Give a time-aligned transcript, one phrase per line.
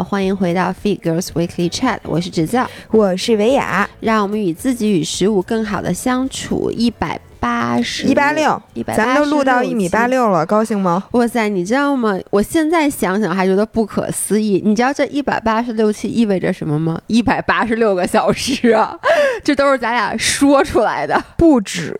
[0.00, 6.70] 好，欢迎回到 Feed Girls Weekly Chat，我是芷教，我是维雅，让我们与自己与食物更好的相处。
[6.70, 11.04] 一百八十，一八六，一百，咱们都录到一米八六了，高兴吗？
[11.10, 12.18] 哇塞，你知道吗？
[12.30, 14.62] 我现在想想还觉得不可思议。
[14.64, 16.98] 你知道这一百八十六期意味着什么吗？
[17.06, 18.98] 一百八十六个小时啊，
[19.44, 21.94] 这都是咱俩说出来的，不止。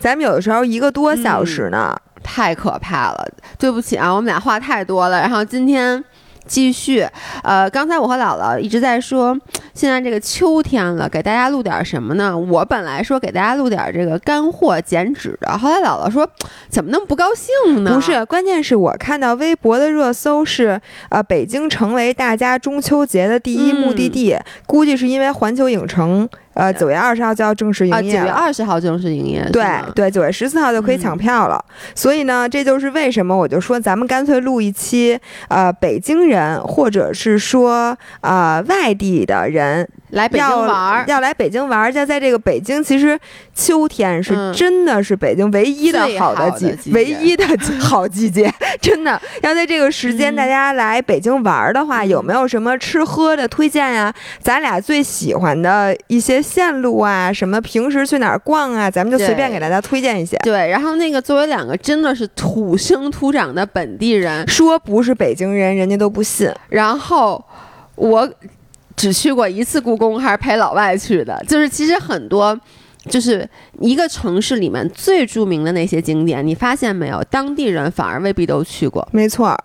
[0.00, 1.94] 咱们有的时候一个多小时呢。
[2.20, 3.26] 太可怕了，
[3.58, 5.18] 对不起啊，我们俩话太多了。
[5.18, 6.04] 然后今天
[6.48, 7.06] 继续，
[7.42, 9.38] 呃，刚才我和姥姥一直在说，
[9.74, 12.36] 现在这个秋天了，给大家录点什么呢？
[12.36, 16.28] 我本来说给大家录点这个干货减脂的，后来姥姥说，
[16.68, 17.94] 怎么那么不高兴呢？
[17.94, 20.80] 不是，关键是我看到微博的热搜是，
[21.10, 24.36] 呃，北京成为大家中秋节的第一目的地，
[24.66, 26.28] 估计是因为环球影城。
[26.58, 28.20] 呃，九月二十号就要正式营业了。
[28.20, 31.64] 九月二十号正式营业，对对，九月十四号就可以抢票了。
[31.94, 39.88] 所以呢，这就是为什么我就说咱们干脆录一期，呃，北京人或者是说呃外地的人。
[40.10, 43.18] 来北京玩要来北京玩就在这个北京，其实
[43.54, 47.44] 秋天是真的是北京唯一的好的季节，唯一的
[47.78, 54.12] 好季节， 真的要在这个时间大家来北京玩儿的话，有没有什么吃喝的推荐呀？
[54.40, 60.36] 咱俩最喜欢的一些线路啊，什么平时去哪儿逛啊，咱们就随便给大家推荐一些。
[60.38, 66.50] 对，然后那个作为两个真的是土生土长的本地人，说不是北京人，人家都不信。
[66.70, 67.44] 然后
[67.94, 68.28] 我。
[68.98, 71.40] 只去过一次故宫，还是陪老外去的。
[71.46, 72.58] 就是其实很多，
[73.08, 73.48] 就是
[73.80, 77.22] 一个城市里面最著名的那些景点，你发现没有？
[77.30, 79.06] 当地人反而未必都去过。
[79.12, 79.56] 没错，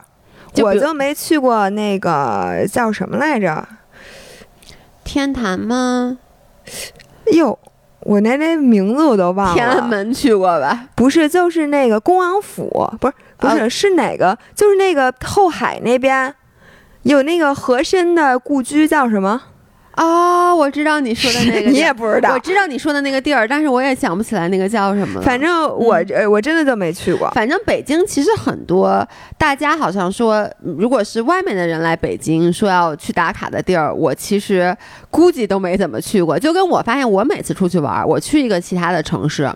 [0.62, 3.68] 我就没去过那个叫什么来着？
[5.04, 6.20] 天坛吗？
[7.34, 7.58] 哟，
[8.02, 9.54] 我连那名字我都忘了。
[9.56, 10.90] 天安门去过吧？
[10.94, 12.70] 不是，就是那个恭王府，
[13.02, 14.38] 不是，不是，是哪个？
[14.56, 16.34] 就是那个后海那边。
[17.04, 19.42] 有那个和珅的故居叫什么？
[19.96, 22.34] 哦，我知道你说的那个， 你也不知道。
[22.34, 25.22] 我知道你说的那个地儿，但是我也想不起来那个叫什么。
[25.22, 27.30] 反正我呃，我真的就没去过。
[27.32, 34.76] 反正北京其实很多，大家好像说，如果是外面的人来北京说要去打卡的地儿，我其实
[35.12, 36.40] 估计都没怎么去过。
[36.40, 39.48] 就跟我发现，我每次出去玩，我去一个其他的城市，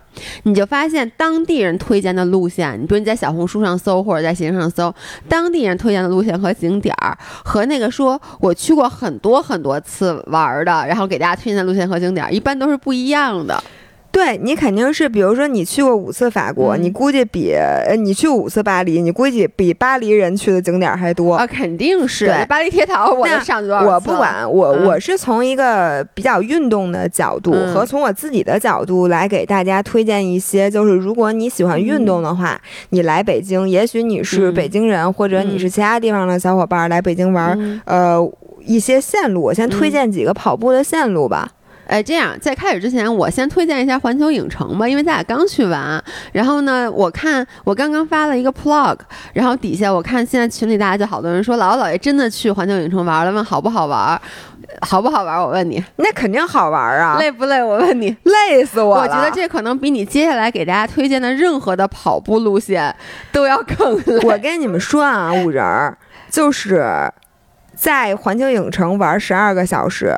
[0.44, 4.94] 你就发现当地人推荐的路线，你比如你在小红书上搜或者在携程上搜，
[5.28, 10.24] 当地人推荐的路线和景点儿，和那个说我去过很多很多次。
[10.28, 13.64] 玩的，然后给大家推荐路线和景点，一般都是不一样的。
[14.12, 22.34] 对你肯定是，比如说你去过五次法国，你估计比呃你去五次巴黎，你估计比巴黎人去的景点还多啊，肯定是。
[22.50, 23.88] 巴黎铁塔我都上多少次？
[23.88, 38.28] 我不管，我我是从一个比较运动的角度和从我自己的角度来给大家推荐一些，就是如果你喜欢运动的话，你来北京，也许你是北京人，或者你是其他地方的小伙伴来北京玩，呃。
[38.66, 41.50] 一些线路，我先推荐几个跑步的线路吧。
[41.88, 46.04] 哎，这样在开始之前，我先推荐一下环球影城吧，因为咱俩刚去完。
[46.34, 48.98] 然后呢，我看我刚刚发了一个 plug，
[49.34, 54.22] 然后底下我看现在群里大家就好多人说，姥姥姥爷真的去环球影城玩了，问好不好玩，
[54.82, 55.42] 好不好玩？
[55.42, 57.18] 我问你，那肯定好玩啊！
[57.20, 57.64] 累不累？
[57.64, 59.04] 我问你，累死我了！
[59.04, 62.94] 我觉得这可能比你接下来给大家推荐的任何的跑步路线
[63.32, 64.28] 都要更累。
[64.28, 65.98] 我跟你们说啊，五人儿
[66.30, 67.10] 就是。
[67.80, 70.12] 在环球影城玩十二个小时。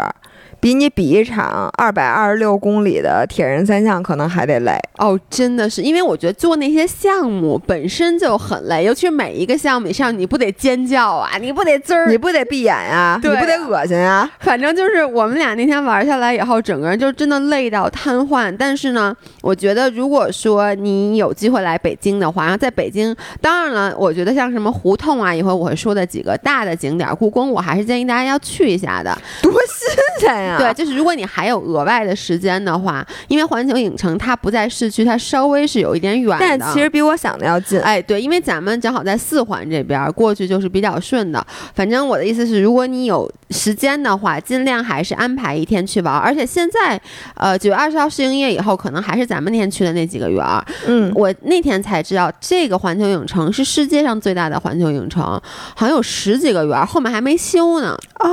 [0.61, 18.53] 比你比一场二百二十六公里的铁人三项可能还得累哦，真的是，因为我觉得做那些项目本身就很累，尤其是每一个项目上你不得尖叫啊，你不得滋儿，你不得闭眼啊，你不得恶心啊，反正就是我们俩那天玩下来以后，整个人就真的累到瘫痪。
[18.59, 30.48] 但是呢，我觉得如果说你有机会来北京的话，然后在北京，当然了，我觉得像什么胡同啊，一会儿我会说的几个大的景点，故宫，我还是建议大家要去一下的，多新鲜呀！
[30.57, 36.37] 对，就是如果你还有额外的时间的话，因为环球影城它不在市区，它稍微是有一点远的。
[36.39, 37.79] 但其实比我想的要近。
[37.81, 41.45] 哎，对，因为咱们正好在四环这边过去就是比较顺的。
[41.73, 46.13] 反正我的意思是，如果你有时间的话，尽量还是安排一天去玩。
[46.17, 46.99] 而且现在，
[47.35, 50.63] 呃，九月二十号试营业以后，可能还是咱们那天去的那几个园儿。
[50.87, 57.97] 嗯，我那天才知道，这个环球影城是世界上最大的环球影城，好像有十几个园儿，后面还没修呢。
[58.19, 58.29] 哦，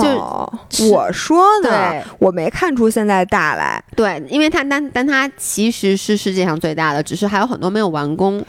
[0.00, 2.02] 就我说呢。
[2.18, 8.44] 我没看出现在大来，对，因为它但但它其实是世界上最大的，只是还有很多没有完工。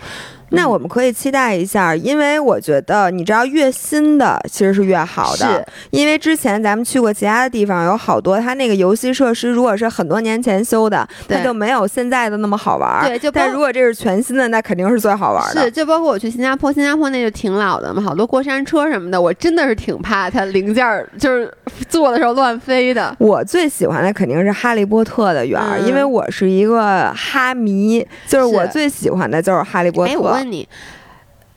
[0.52, 13.06] 那我们可以期待一下，因为我觉得你知道越新的其实是越好的，因为之前咱们去过其他的地方，有好多它那个游戏设施如果是很多年前修的，它就没有现在的那么好玩。
[13.06, 15.64] 对，就但如果这是全新的，那肯定是最好玩的。
[15.64, 21.52] 是，就包括我去新加坡，新加坡那就挺老的嘛，好多过山车什么的，我真的是挺怕它零件就是
[21.88, 23.16] 坐的时候乱飞的。
[23.20, 30.39] 我最喜欢的肯定是哈利波特的园儿，因为我是一个哈迷，就是我最喜欢的就是哈利波特。
[30.40, 30.68] 问你，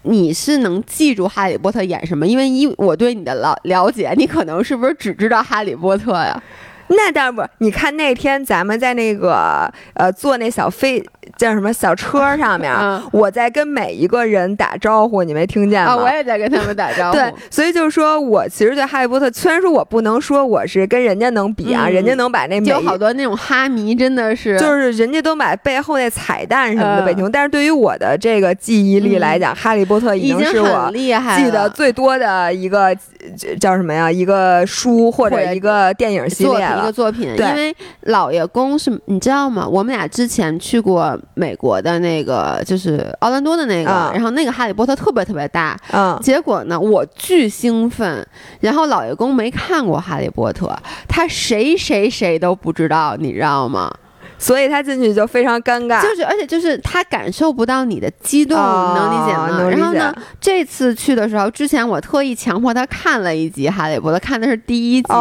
[0.03, 2.27] 你是能记住哈利波特演什么？
[2.27, 6.43] 因为一我对你的了了解，你可能是不是只知道哈利波特呀？
[6.97, 11.03] 那当然不，你看那天咱们在那个呃坐那小飞
[11.37, 12.73] 叫什么小车上面，
[13.13, 15.97] 我在跟每一个人打招呼，你没听见吗？
[15.97, 17.15] 我也在跟他们打招呼。
[17.17, 30.91] 对，所以就是说我其实对哈利波特，虽然说我不能说我是跟人家能比啊，人家能把那有好多那种哈迷真的是，就是人家都把背后那彩蛋什么的背清，但是对于我的这个记忆力来讲，哈利波特已经是我
[31.37, 32.97] 记得最多的一个
[33.61, 34.11] 叫什么呀？
[34.11, 36.53] 一个书或者一个电影系列。
[36.63, 39.67] 一个作品，因为老爷公是你知道吗？
[39.67, 48.27] 我们俩之前去过美国的那个，就是奥兰多的那个，然后那个哈利波特特别特别大，嗯，结果呢，我巨兴奋，
[48.61, 50.75] 然后老爷公没看过哈利波特，
[51.09, 53.93] 他谁谁谁都不知道，你知道吗？
[54.43, 59.71] 所以他进去就非常尴尬，就是而且就是他感受不到你的激动，能理解吗？
[59.71, 65.13] 然后呢，这次去的时候，之前我特意强迫他看了一集《哈利波特》，看的是第一集，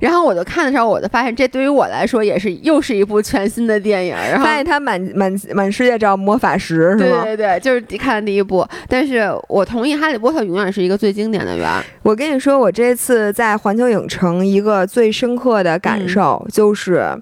[0.00, 4.16] 然后我就看的时候，我就发现这对于我来说也是又是一部全新的电影。
[4.16, 7.22] 然后发现他满满满世界找魔法石，是吗？
[7.22, 8.66] 对对对，就是看的第一部。
[8.88, 11.70] 但是我同意，《哈利波特》永远是一个最经典的园。
[12.02, 17.16] 我跟你说，我这次在环球影城一个最深刻的感受就是。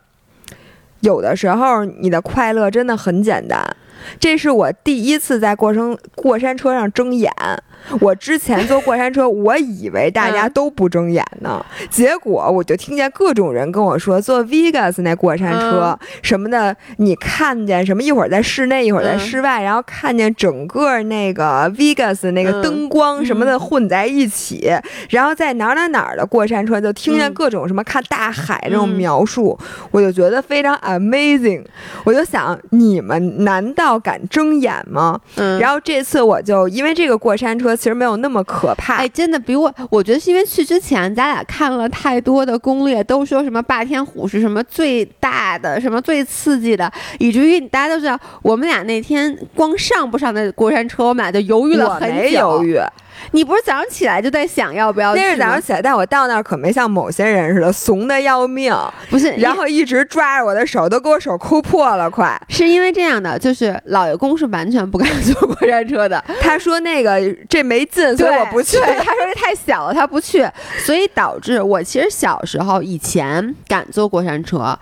[1.04, 3.62] 有的时候，你的快乐真的很简单。
[4.18, 7.30] 这是我第一次在过山过山车上睁眼。
[8.00, 18.02] 我之前坐过山车，我以为大家都不睁眼呢，结果我就听见各种人跟我说，坐 Vegas 那过山车什么的，你看见什么？
[18.02, 24.72] 一会儿在室内，一会儿在室外，然后看见整个那个 Vegas 那个灯光什么的混在一起，
[25.10, 29.58] 然后在哪哪哪的过山车，就听见各种什么看大海这种描述，
[29.90, 31.62] 我就觉得非常 amazing。
[32.04, 35.20] 我就想，你们难道敢睁眼吗？
[35.36, 35.58] 嗯。
[35.58, 37.73] 然后这次我就因为这个过山车。
[37.76, 52.14] 其实没有那么可怕，哎，真的比我，我觉得是因为去之前咱俩看了太多的攻略，都说什么霸天虎是什么最大的，什么最刺激的，以至于大家都知道，我们俩那天光上不上那过山车，我们俩就犹豫了很久。
[52.14, 52.78] 没犹豫。
[53.32, 55.14] 你不是早上起来就在想要不要？
[55.14, 58.74] 那是早上起来，但我到那儿可没像某些人似的怂的要命，
[59.10, 62.40] 不是，然后一直抓着我的手，都给我手抠破了，快。
[62.48, 66.22] 是因为这样的，就是老爷公是完全不敢坐过山车的。
[66.40, 68.78] 他说那个这没劲，所以我不去。
[68.78, 70.46] 他说这太小了，他不去，
[70.78, 74.78] 所以导致我其实小时候以前敢坐过山车。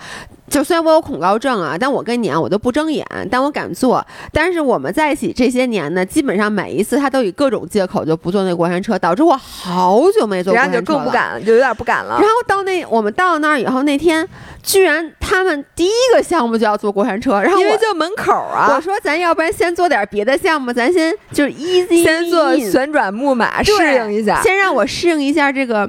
[0.52, 4.06] 就虽然我有恐高症啊，但我跟你啊，我都不睁眼，但我敢坐。
[4.30, 12.18] 但是我们在一起这些年呢，基本上每一次他都以各种借口就不坐那过山车，导致我好久没坐过山车然后就更不敢，就有点不敢了。
[12.20, 14.28] 然后到那我们到那儿以后，那天
[14.62, 25.88] 居然他们第一个项目就要坐过山车，然后因为就门口啊，我说咱要不然先做点别的项目，咱先就是 easy，先做旋转木马适应一下，先让我适应一下这个。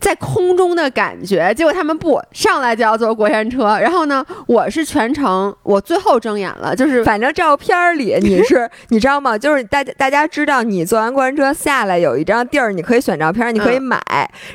[0.00, 9.36] 在空中的感觉，结果他们不上来就要坐过山车，然后呢，我是全程我最后睁眼了，就是反正照片里你是 你知道吗？
[9.36, 14.00] 就是大家大家知道你坐完过山车下来有一张地儿，你可以选照片，你可以买，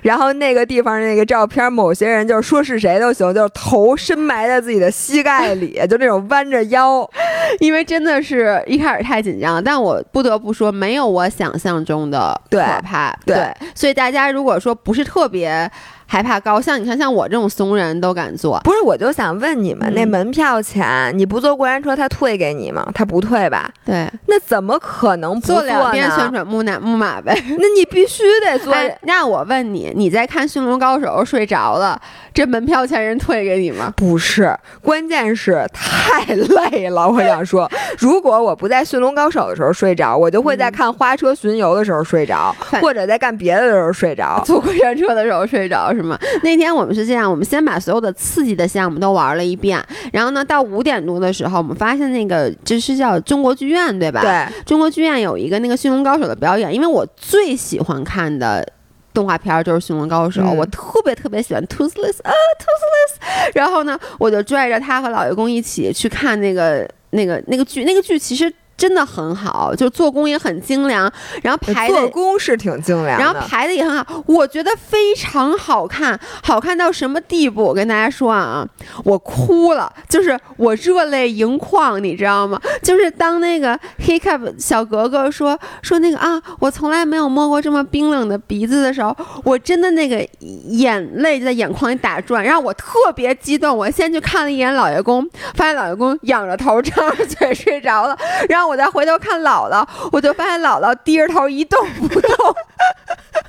[0.01, 7.05] 然后那个地方那个照片，某些人就是说是谁都行，就是头深埋在自己的膝盖里，就那种弯着腰，
[7.59, 15.27] 因为真的是一开始太紧张，但我不得不说没有我想象中的可怕，对，所以大家如果说不是特。
[15.32, 15.69] 别别
[16.13, 18.59] 害怕高，像你看，像我这种怂人都敢坐。
[18.63, 22.87] 不是，我就想问你们，那门票钱你不坐过山车，他退给你吗？
[22.93, 23.67] 他不退吧？
[23.83, 27.33] 对，那怎么可能不坐两边旋转木马木马呗？
[27.57, 28.71] 那你必须得坐。
[29.01, 31.99] 那我问你，你在看《驯龙高手》睡着了，
[32.31, 33.91] 这门票钱人退给你吗？
[33.97, 37.09] 不是，关键是太累了。
[37.09, 37.67] 我想说，
[37.97, 44.39] 如果我不在《驯龙高手》的时候睡着，我就会在看《花车巡游》的时候睡着，或者在干别的的时候睡着。
[44.45, 46.02] 坐过山车的时候睡着是。
[46.43, 54.21] 那天我们是这样，我们先把所有的刺激的项目都玩了一遍，然后呢，到五点多的时候，我们发现那个就是叫中国剧院，对吧？
[54.21, 58.67] 对，中国剧院有一个那个驯龙高手的表演，因为我最喜欢看的
[59.13, 68.53] 动画片就是驯龙高手，我特别特别喜欢 Toothless 啊 Toothless，然后呢，我就拽着他和老爷公一起去看那个那个那个剧，那个剧其实。
[68.75, 71.11] 真的很好，就做工也很精良，
[71.41, 77.63] 然后排做工是挺精良，然后排的也很好，我觉得非常好看，好看到什么地步？
[77.63, 78.67] 我跟大家说啊，
[79.05, 82.59] 我哭了，就是我热泪盈眶，你知道吗？
[82.81, 98.17] 就是当那个 Hiccup 小格格说说那个啊，我从来没有摸过这么冰冷的鼻子的时候，我真的那个眼泪在眼眶里打转，然后我特别激动，我先去看了一眼老爷公，发现老爷公仰着头张着嘴睡着了，
[98.49, 102.55] 然 后我再回头看姥姥，我就发现姥姥低着头一动不动。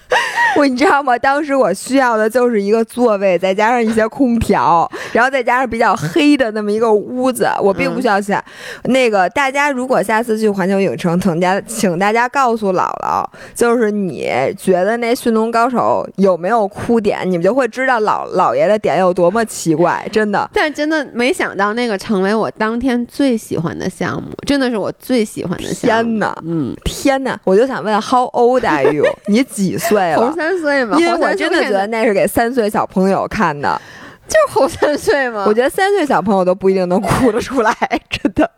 [0.56, 1.18] 我你知道吗？
[1.18, 7.48] 当时我需要的就是一个座位，再加上一些空调，然后再加上比较黑的那么一个屋子。
[7.60, 8.42] 我并不需要钱。
[8.84, 20.48] 那个大家如果下次去环球影城，请家请大家告诉姥姥，就是你觉得那《驯龙高手》有没有哭点，你们就会知道老老爷的点有多么奇怪，真的。
[20.52, 26.10] 但真的没想到那个成为我当天最喜欢的项目，真的是我最喜欢的项目。
[26.10, 27.36] 天哪，嗯，天哪！
[27.42, 29.04] 我就想问，How old are you？
[29.26, 30.32] 你几岁了？
[30.34, 30.96] 三岁嘛？
[30.98, 33.80] 因为我真的觉得那是给三岁小朋友看的。
[34.26, 35.44] 就是后三岁嘛？
[35.46, 37.74] 我觉得三岁小朋友都不一定能哭得出来，
[38.08, 38.50] 真的。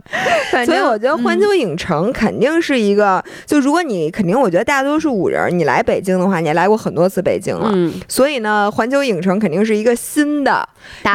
[0.65, 7.73] 所以我觉得环球影城肯定是一个，就如果你肯定，我觉得大多数五人你来北京的话，你也来过很多次北京了，
[8.09, 10.67] 所以呢，环球影城肯定是一个新的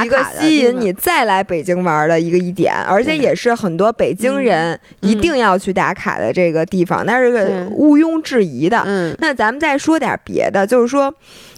[0.04, 8.84] 一个吸引你再来北京玩的一个一点，而且也是很多北京人一定要去打卡的这个地方，那是个毋庸置疑的。
[8.86, 11.14] 嗯，那咱们再说点别的，就是说。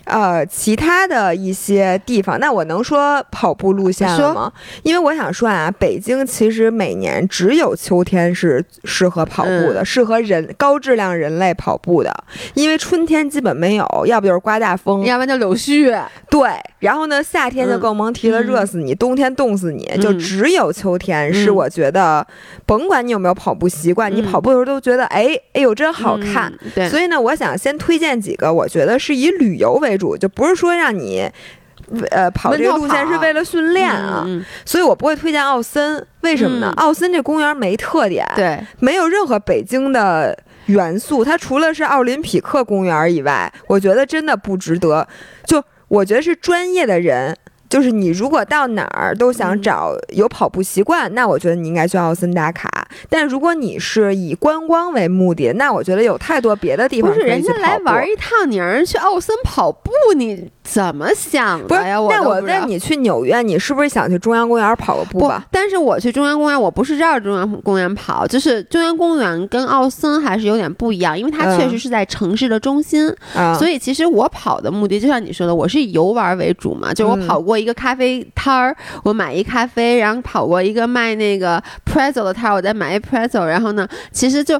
[0.06, 4.52] 呃，其他的一些地方，那我能说跑步路线了吗？
[4.84, 12.14] 因为我想说啊，北京其实每年只有秋天是适合跑步的，适合人高质量人类跑步的。
[12.54, 15.98] 因为春天基本没有，要不就是刮大风，要不然就柳絮。
[16.30, 19.90] 对，然后呢，夏天就更甭提了，热死你；冬天冻死你。
[20.02, 22.26] 就只有秋天是我觉得，
[22.66, 26.52] 甭管你有没有跑步习惯，你跑步的时候都觉得，哎，哎呦，真好看。
[26.76, 29.93] 对，所以呢，我想先推荐几个，我觉得是以旅游为。
[29.94, 31.30] 为主就不是说让你，
[32.10, 34.28] 呃，跑这个路线是为了训练啊，
[34.66, 36.06] 所以我不会推荐奥森。
[36.22, 36.74] 为什么呢？
[36.78, 41.24] 奥森这公园没特点，对，没有任何北京的元素。
[41.24, 45.08] 它除了是奥林匹克公园以外，我觉得真的不值得。
[45.46, 47.38] 就我觉得是专业的人。
[47.74, 52.70] 就是你如果到哪儿都想找有跑步习惯，那我觉得你应该去奥森打卡。
[53.10, 61.96] 但如果你是以观光为目的，那我觉得有太多别的地方不是人家来玩一趟，你让人去奥森跑步，你怎么想的呀？
[62.10, 65.46] 那我问你去纽约，你是不是想去中央公园跑个步吧？
[65.50, 73.14] 但是我去中央公园，我不是绕着中央公园跑，就是中央公园跟奥森还是有点不一样，因为它确实是在城市的中心，
[73.58, 77.54] 所以其实我跑的目的就像你说的，我是以游玩为主嘛，就我跑过。
[77.64, 84.60] 一个咖啡摊儿，我买一咖啡，然后跑过一个卖那个 pretzel 的摊儿，我再买一 pretzel，然后呢，其实就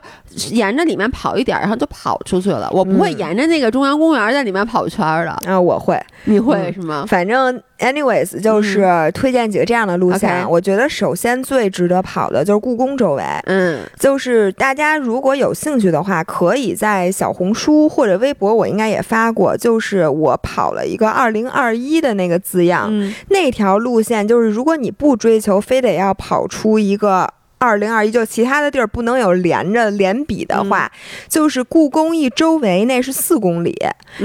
[0.52, 2.70] 沿着里面跑一点，然后就跑出去了。
[2.72, 5.32] 我不会沿着那个中央公园在里面跑圈的。
[5.46, 7.06] 啊，我会，你会是吗？
[7.08, 7.62] 反正。
[7.80, 10.50] Anyways，就是推荐几个这样的路线。
[10.50, 13.24] 我觉得首先最值得跑的就是故宫周围。
[13.44, 19.58] 嗯，就是大家如果有兴趣的话，可以在小红书或者微博，我应该也发过。
[19.58, 22.90] 就是我跑了一个二零二一的那个字样，
[23.28, 27.28] 那条路线就是如果你不追求非得要跑出一个。
[27.64, 30.92] 二零二一，就其他的地儿不能有连着连比的话，
[31.30, 33.74] 就是故宫一周围那是四公里，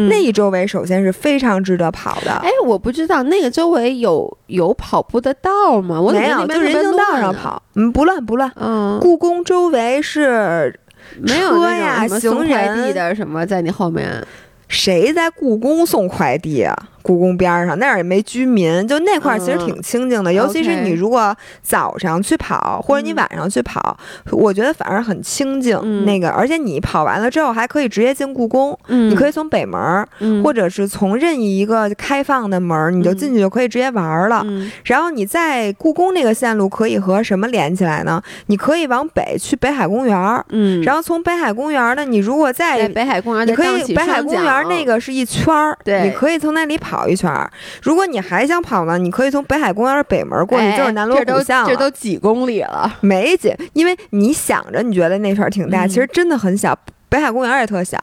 [0.08, 2.32] 那一周围首先是非常值得跑的。
[2.42, 6.00] 哎，我不知道那个周围有有跑步的道吗？
[6.00, 8.50] 我没有，就人行道上跑，嗯，不乱不乱。
[8.56, 10.78] 嗯，故宫周围是
[11.20, 14.26] 没有车呀，行人的什么在你后面？
[14.66, 16.76] 谁在故宫送快递啊？
[17.08, 20.30] 故宫边上那儿也没居民，就那块儿其实挺清静的。
[20.30, 23.96] 尤其是你如果早上去跑，或者你晚上去跑，
[24.30, 26.04] 我觉得反而很清静。
[26.04, 28.78] 那个，而且你跑完了之后还可以直接进故宫。
[28.88, 30.06] 你可以从北门，
[30.44, 34.44] 或者是从任意一个开放的门，你就进去就可以直接玩了。
[34.84, 38.22] 然后你在故宫那个线路可以和什么连起来呢？
[38.48, 40.44] 你可以往北去北海公园。
[40.50, 46.97] 嗯，然后从北海公园呢，你如果在北海公园，你可以北海公园那个是一圈儿，对，你可以从那里跑。
[46.98, 47.48] 跑一圈儿，
[47.80, 52.92] 如果你还想跑呢，你可以从北海公园北门过去，就是南锣鼓巷这都几公里了？
[53.00, 56.76] 没几，因为你想着你觉得那圈儿挺大，其实真的很小。
[57.08, 57.96] 北海公园也特小。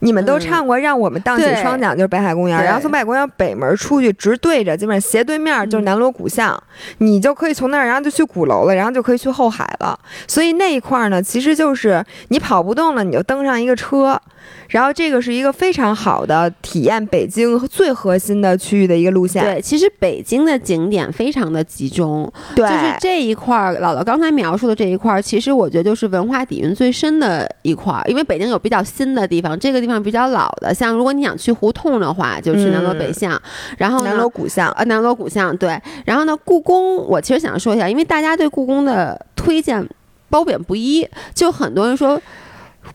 [0.00, 6.62] 你们都唱过《让我们荡起双桨》，就是北海公园，然后从北海公园北门出去，直对着，基本上斜对面就是南锣鼓巷，
[6.98, 9.98] 你就可以从那儿，然后就去鼓楼了，然后就可以去后海了。
[10.26, 14.20] 所以那一块儿呢，其实就是你跑不动了，你就登上一个车。
[14.68, 19.44] 然后这个是一个非常好的体验北京最核心的区域的一个路线。
[19.44, 28.02] 对，其实北京的景点非常的集中，对，就是这一块儿，姥姥刚才描述的这一块儿，其实我觉得就是文化底蕴最深的一块儿。
[28.08, 33.40] 因为北京有比较新的地方，这个地方比较老的，像如果你想去胡同的话，就去南锣北巷，
[33.78, 35.80] 然后南锣鼓巷，呃，南锣鼓巷，对。
[36.04, 39.86] 然后呢，故宫，我其实想说一下，因为大家对故宫的推荐
[40.30, 42.20] 褒贬不一，就很多人说。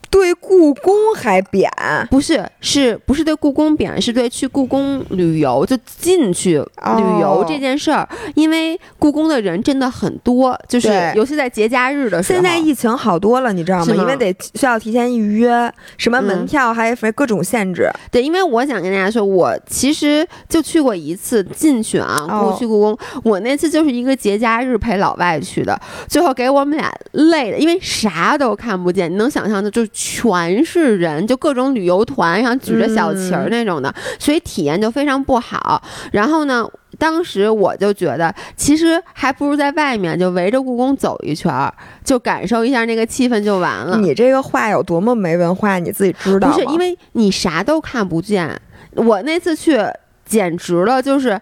[0.10, 1.70] 对故宫还贬？
[2.10, 4.02] 不是，是不是对故宫贬？
[4.02, 12.40] 是对去故宫旅游就进去旅游这件事儿，因为故宫的人真的很多，就是尤其在节假日的时候。
[12.40, 13.96] 现在疫情好多了，你知道吗？
[13.96, 17.90] 因为得需要提前预约，什么门票还有各种限制。
[18.12, 22.98] 对，因为我想跟大家说，我其实就去过一次进去啊，我去故宫。
[23.24, 29.79] 我那次就是一个节假日陪老外去的，最后给我们俩累的，因为啥都看不见，你能想象的就。
[29.80, 35.82] 就全是人，就各种旅游团，然后举着小旗儿那种的，所以体验就非常不好。
[36.12, 43.98] 然后呢，当时我就觉得，其实还不如在外面就围着故宫走一圈儿，就感受一下那个气氛就完了。
[43.98, 48.60] 你这个话有多么没文化，你自己知道不是，因为你啥都看不见。
[48.96, 49.80] 我那次去
[50.26, 51.40] 简直了，就是。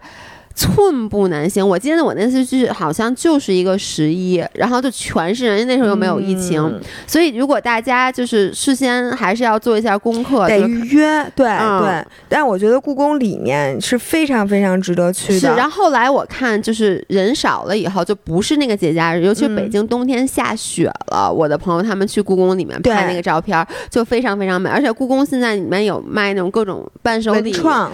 [0.58, 1.66] 寸步难行。
[1.66, 11.24] 我记得我那次去好像就是一个十一，然后就全是人，那时候又没有疫情，所以如果大家就是事先还是要做一下功课，得预约。
[11.36, 15.38] 对对，但我觉得故宫里面是非常非常值得去的。
[15.38, 21.32] 是，然后后来我看就是人少了以后，就不是那个节假日，尤其是北京冬天下雪了。
[21.32, 24.68] 我的朋友他们去故宫里面拍那个照片，就非常非常美。
[24.68, 27.52] 而且故宫现在里面有卖那种各种伴手礼，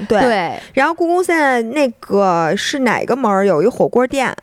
[0.08, 0.58] 对。
[0.72, 2.53] 然后故宫现在那个。
[2.56, 4.34] 是哪个门儿有一火锅店，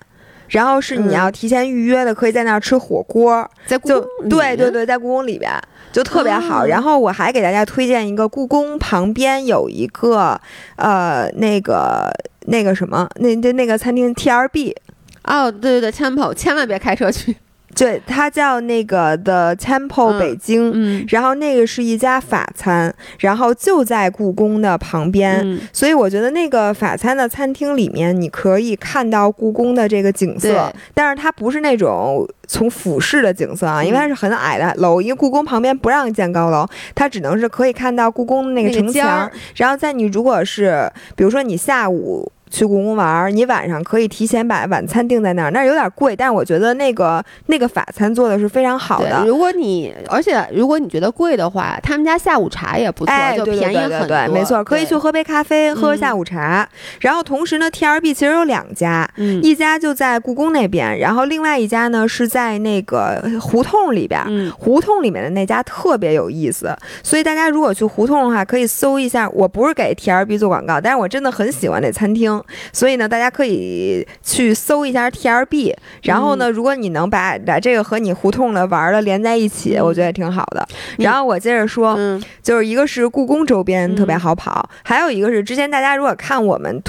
[0.49, 3.49] 然后是你要提前预约的，可以在那儿吃火锅。
[3.65, 5.51] 在故宫，对对对，在故宫里边
[5.91, 6.65] 就特别好。
[6.65, 10.39] 然后我还给大家推荐一个，故宫旁边有一个
[10.75, 12.11] 呃那个
[12.47, 14.75] 那个什么那那那个餐厅 T R B。
[15.23, 17.35] 哦，对对对，Temple，千万别开车去。
[17.75, 42.31] 对，它叫那个 The Temple 北京，嗯，然后那个是一家法餐，然后就在故宫的旁边，所以我觉得那个法餐的餐厅里面，你可以看到故宫的这个景色，但是它不是那种从俯视的景色啊，因为它是很矮的楼，因为故宫旁边不让建高楼，它只能是可以看到故宫的那个城墙，然后在你如果是比如说你下午。
[42.51, 49.24] 去故宫玩，你晚上可以提前把晚餐定在那儿，那有点贵，但是我觉得那个那个法餐做的是非常好的。
[49.25, 54.27] 如果你而且如果你觉得贵的话，他们家下午茶也不错，就便宜很多。
[54.33, 56.68] 没错，可以去喝杯咖啡，喝下午茶。
[57.00, 59.09] 然后同时呢，T R B 其实有两家，
[59.42, 64.22] 一家就在故宫那边，然后另外一家呢是在那个胡同里边。
[64.57, 69.29] 胡同里面的那家特别有意思，所以大家如果去胡同的话，可以搜一下。
[69.29, 72.40] 我不是给 T R B 做广告，但是我真的很喜欢那餐厅。
[72.73, 80.67] 所以呢，大家可以去搜一下 T R B，然后呢，如果你能把把这个和你胡同的玩的连在一起，我觉得也挺好的。
[80.97, 81.97] 然后我接着说，
[82.41, 86.81] 就是一个是故宫周边特别好跑，还有一个是之前大家如果看我们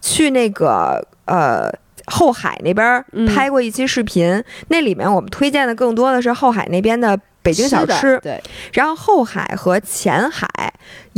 [0.00, 1.70] 去那个呃
[2.06, 7.18] 后海那边拍过一期视频，那里面我们推荐的更多的是后海那边的。
[7.42, 8.38] 北京小吃，对，
[8.74, 10.46] 然后后海和前海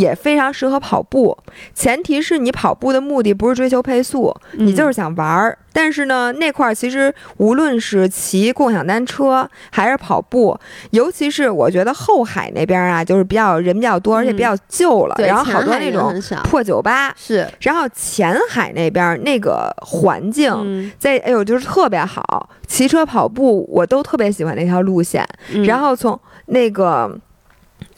[0.03, 1.37] 也非常适合跑步，
[1.75, 5.57] 前提是你跑步的目的不是追求配速，你就是想玩儿。
[5.75, 10.59] 但是呢，那块儿其实无论是骑共享单车还是跑步，
[10.91, 17.49] 尤其是我觉得后海那边啊，就是比较人比较多，而且比较旧了，然后好多那种破酒吧是。
[17.61, 25.27] 然后前海那边那个环境在，哎呦，就是特别好，骑车跑步我都特别喜欢那条路线。
[25.65, 27.19] 然后从那个，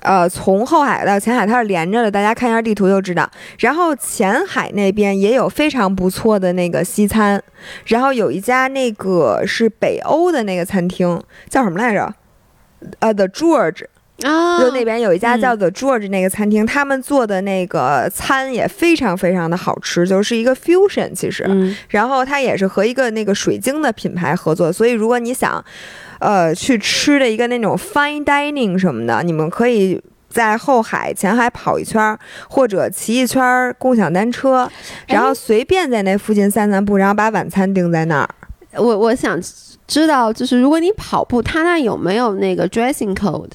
[0.04, 3.28] 呃，从后海到前海它是连着的，大家看一下地图就知道。
[3.58, 7.42] 然后前海那边也有非常不错的那个西餐，
[7.86, 12.14] 然后有一家那个是北欧的那个餐厅，叫什么来着？
[12.98, 13.86] 呃，The George
[14.22, 21.48] 啊，就那边有一家叫 The George 那个餐厅，他们做的那个餐也非常非常的好吃，就是一个 fusion 其实。
[21.88, 25.64] 然后它也是和一个那个水晶的品牌合作，所以如果你想。
[26.24, 34.66] 呃，去吃的一个那种 fine dining 什么的，你们可以在后海、前海跑一圈，或者骑一圈共享单车，
[35.06, 38.28] 然后随便在那附近散散步，然后把晚餐定在那儿。
[38.76, 39.38] 我我想
[39.86, 43.50] 知道，就是如果你跑步，他那有没有那个 dressing code？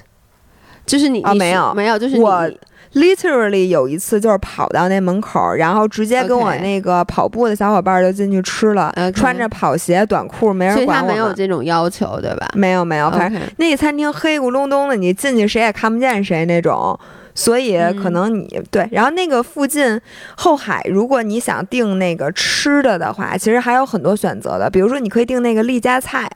[0.85, 2.49] 就是你啊，没有，没有，就是我
[2.93, 11.07] literally 有一次就是跑到那门口，然后直接跟我那个跑步的小伙伴就进去吃了，穿着跑鞋短裤，没人管我。
[11.07, 12.47] 他没有这种要求，对吧？
[12.53, 16.99] 没有没有，反正那个餐厅黑咕隆咚的，你进去谁也看不见谁那种。
[17.35, 19.97] 所以可能你对，然后那个附近
[20.35, 26.29] 后海，如果你想订那个吃的的话，其实还有很多选择的，比如说你可以订那个丽家菜。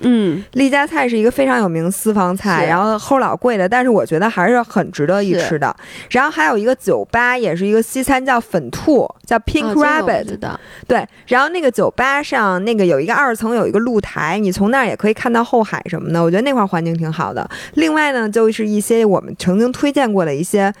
[0.00, 5.74] 嗯，丽家菜是一个非常有名私房菜，然后齁老贵的，但是我觉得还是很值得一吃的。
[6.10, 10.58] 然后还有一个酒吧，也是一个西餐，叫粉兔，叫 Pink Rabbit 的。
[10.86, 17.48] 对，然后那个酒吧上那个有一个二层有一个露台，你从那儿也可以看到后海什么的，我觉得那块环境挺好的。
[17.74, 20.72] 另外呢，就是一些我们曾经推荐过的一些。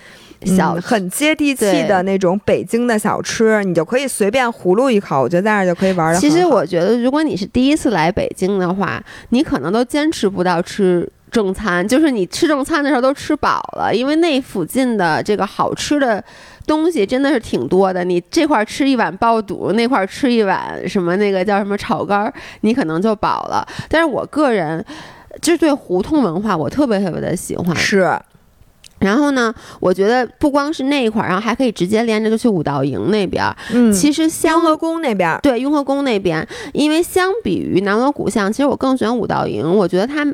[0.44, 6.20] 小很接地气的那种北京的小吃，你就可以随便葫芦一口，我觉得在那儿就可以玩的。
[6.20, 16.22] 其实我觉得，如果你是第一次来北京的话，你可能都坚持不到吃正餐，就是你吃正餐的时候都吃饱了，因为那附近的这个好吃的
[16.66, 18.04] 东西真的是挺多的。
[18.04, 23.66] 你这块吃一碗爆肚，那块吃一碗什么那个叫什么炒肝，你可能就饱了。
[23.88, 24.84] 但是我个人
[25.42, 27.74] 就是对胡同文化，我特别特别的喜欢。
[27.74, 28.16] 是。
[29.04, 33.44] 然后呢，我觉得不光是那一块儿，然后还可以直接连着就去五道营那边。
[33.72, 39.62] 嗯，其实雍和宫那边，对，雍和宫那边，因为相比于南锣鼓巷，其实我更喜欢五道营。
[39.76, 40.26] 我觉得它，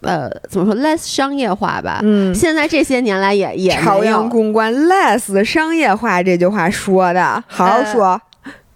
[0.00, 2.00] 呃，怎么说，less 商业化吧。
[2.02, 8.20] 嗯，现在这些年来也也朝阳公关 less 商业化这句话说的，好好说，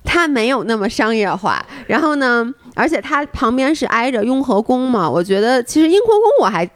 [0.05, 1.65] 它没有那么商业化。
[1.87, 6.69] 然后呢，而且它旁边是挨着雍和宫嘛，我觉得其实雍和宫我还。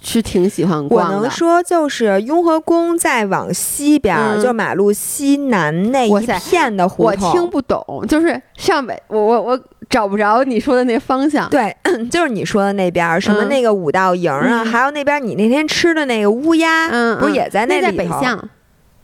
[0.00, 1.16] 是挺喜欢逛的。
[1.16, 7.28] 我能说，就是雍和宫再往西边，就马路西南那一片的胡同。
[7.28, 11.48] 我听不懂，就是上北，我我我找不着你说的那方向。
[11.50, 11.74] 对，
[12.10, 18.20] 就是你说的那边，什么那个五道营啊，还有那边你那天吃的那个乌鸦，嗯，不是也在那里头？
[18.20, 18.38] 那在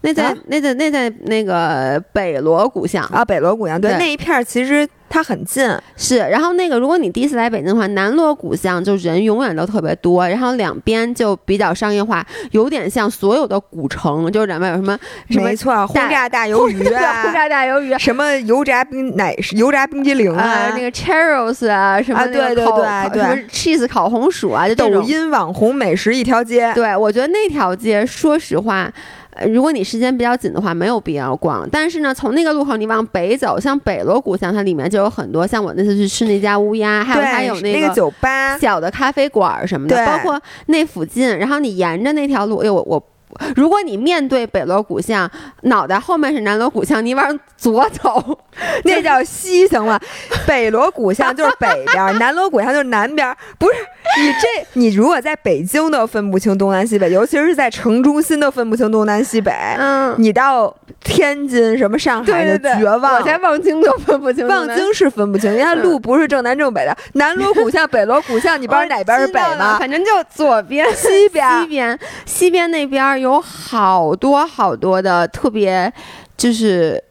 [0.00, 6.18] 那在那在那在那个北锣鼓巷啊，北锣鼓巷对那一片其实它很近，是。
[6.18, 14.96] 然后那个如果你第一次来北京的话，南锣鼓巷就人永远都特别多，然后两边就比较商业化，有点像所有的古城，就是两边有什么
[15.30, 22.64] 什么没错，轰炸大 鱿鱼啊，轰炸大鱿鱼，什么油炸冰奶油炸冰激凌啊，那个 Cheerios 啊，什么对对对
[23.10, 26.72] 对，什么 cheese 烤红薯啊，就抖音网红美食一条街。
[26.74, 28.88] 对，我觉得那条街，说实话。
[29.46, 31.68] 如果你时间比较紧的话，没有必要逛。
[31.70, 41.38] 但是呢，从那个路口你往北走，像北锣鼓巷，它里面就有很多，像我那次去吃那家乌鸦，还有还有那个酒吧、小的咖啡馆什么的，包括那附近。
[41.38, 43.02] 然后你沿着那条路，哎呦我我。
[43.56, 45.30] 如果你面对北锣鼓巷，
[45.62, 48.38] 脑袋后面是南锣鼓巷，你往左走，
[48.84, 49.98] 那叫西行吗？
[50.46, 53.34] 北锣鼓巷就是北边， 南锣鼓巷就是南边。
[53.58, 53.72] 不是
[54.20, 59.52] 你这，你如果在北京都分不清东南西北，尤其是在城中心都分不清东南西北。
[59.78, 64.46] 嗯，你到天津什么上海的绝望，我在望京都分不清。
[64.48, 66.96] 望京是分不清，因为它路不是正南正北的。
[67.14, 69.76] 南锣鼓巷、北锣鼓巷，你不知道哪边是北吗？
[69.78, 75.92] 反正就左边、西边、西边、西边那边有好多好多的特别，
[76.36, 77.02] 就是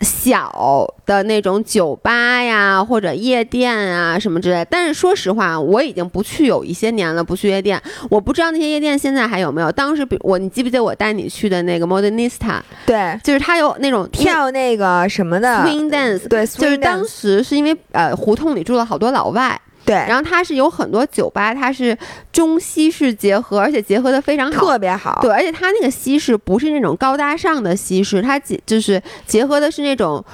[0.00, 4.66] 小的那种酒吧呀，或者夜店啊什么之类。
[4.68, 7.80] 但是说实话，我已经不去有一些年了，不去夜店。
[8.10, 9.70] 我不知道那些夜店现在还有没有。
[9.72, 12.60] 当时比我，你记不记得我带你去的那个 Modernista？
[12.84, 16.28] 对，就是它有那种跳那个什么的 swing dance。
[16.28, 19.58] 对，就是当时是因为呃胡同里住了好多老外。
[19.84, 21.96] 对，然后它是有很多酒吧，它是
[22.32, 25.18] 中西式结合，而且结合的非常好，特别好。
[25.22, 30.24] 对，而且它那个西式不是那种高大上的西式，它结就是结合的是那种。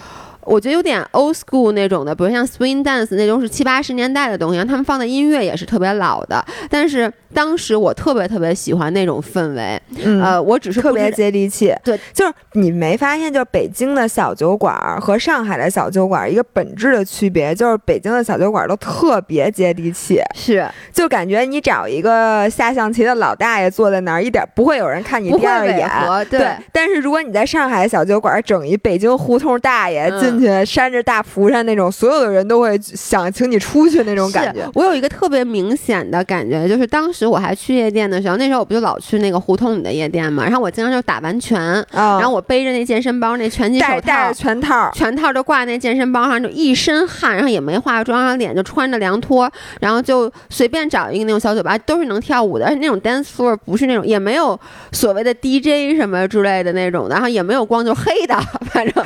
[0.42, 6.44] 我觉得有点 old school 那种的，比如像 swing dance 那种是七八十年代的东西，他们放的音乐也是特别老的。
[6.70, 9.80] 但是当时我特别特别喜欢那种氛围，
[10.20, 11.74] 呃，我只是特别接地气。
[11.84, 25.88] 对，就是你没发现，就是北京的小酒馆和上海的小酒馆一个本质的区别，就是北京的小酒馆都特别接地气，是，就感觉你找一个下象棋的老大爷坐在那儿，一点不会有人看你第二眼。
[26.30, 30.50] 对，但是如果你在上海小酒馆整一北京胡同大爷进去。
[30.70, 34.68] 扇着大蒲扇那种，所有的人都会想请你出去那种感觉。
[34.74, 40.44] 我有一个特别明显的感觉，就是当时我还去夜店的时候，那时候我不就老去那个胡同里的夜店嘛。
[40.44, 41.60] 然后我经常就打完拳，
[41.92, 54.58] 然后我背着那健身包，那拳击手套，拳套，拳套就挂那健身包上，就一身汗，然后也没化妆，然后脸就穿着凉拖，然后就随便找一个那种小酒吧，都是能跳舞的，而且那种 dance floor 不是那种，也没有
[54.92, 58.34] 所谓的 DJ 什么之类的那种的，然后也没有光，就黑的，
[58.72, 59.04] 反正。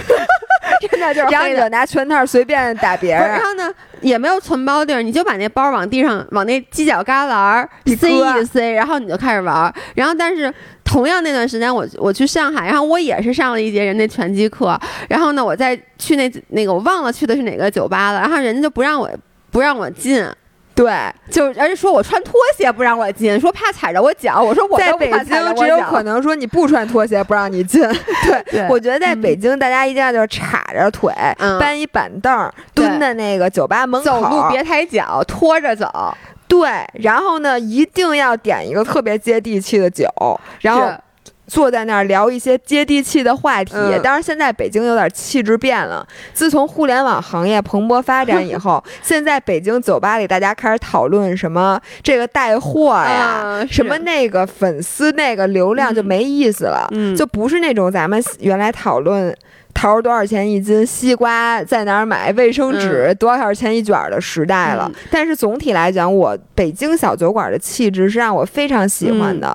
[0.90, 1.26] 真的就是。
[1.32, 3.22] 然后你就拿拳套随便打别人。
[3.22, 9.72] 然后呢，也没有存包地儿，你就把那包往地上，往那犄角旮旯塞一塞，然后你就开始玩。
[9.94, 10.52] 然后，但是
[10.84, 14.78] 同样那段时间，我我去上海，然后我也是上了一节人家拳击课。
[15.08, 19.10] 然后呢，我再去那那个我忘了去的是哪个酒吧了，然后人家就不让我
[19.50, 20.24] 不让我进。
[20.74, 20.92] 对，
[21.30, 24.42] 就而且说我穿拖鞋不让我进，说怕踩着我脚。
[24.42, 27.80] 我说我在北京只有可能说你不穿拖鞋不让你进。
[28.50, 31.12] 对，我觉得在北京大家一定要就是叉着腿，
[31.60, 35.88] 搬一板凳，蹲在那个酒吧门口，走路别抬脚，拖着走。
[36.48, 40.08] 对，然后呢，一定要点一个特别接地气的酒，
[40.60, 40.90] 然后。
[41.46, 43.74] 坐在那儿聊一些接地气的话题。
[44.02, 46.06] 当然，现在北京有点气质变了。
[46.32, 59.36] 自从互联网行业蓬勃发展以后， 现在北京酒吧里大家开始讨论什么这个带货呀，什么那个粉丝那个流量就没意思了，就不是那种咱们原来讨论
[59.74, 64.90] 桃多少钱一斤，西瓜在哪儿买，卫生纸多少钱一卷的时代了。
[65.10, 69.54] 但是总体来讲，我北京小酒馆的气质是让我非常喜欢的。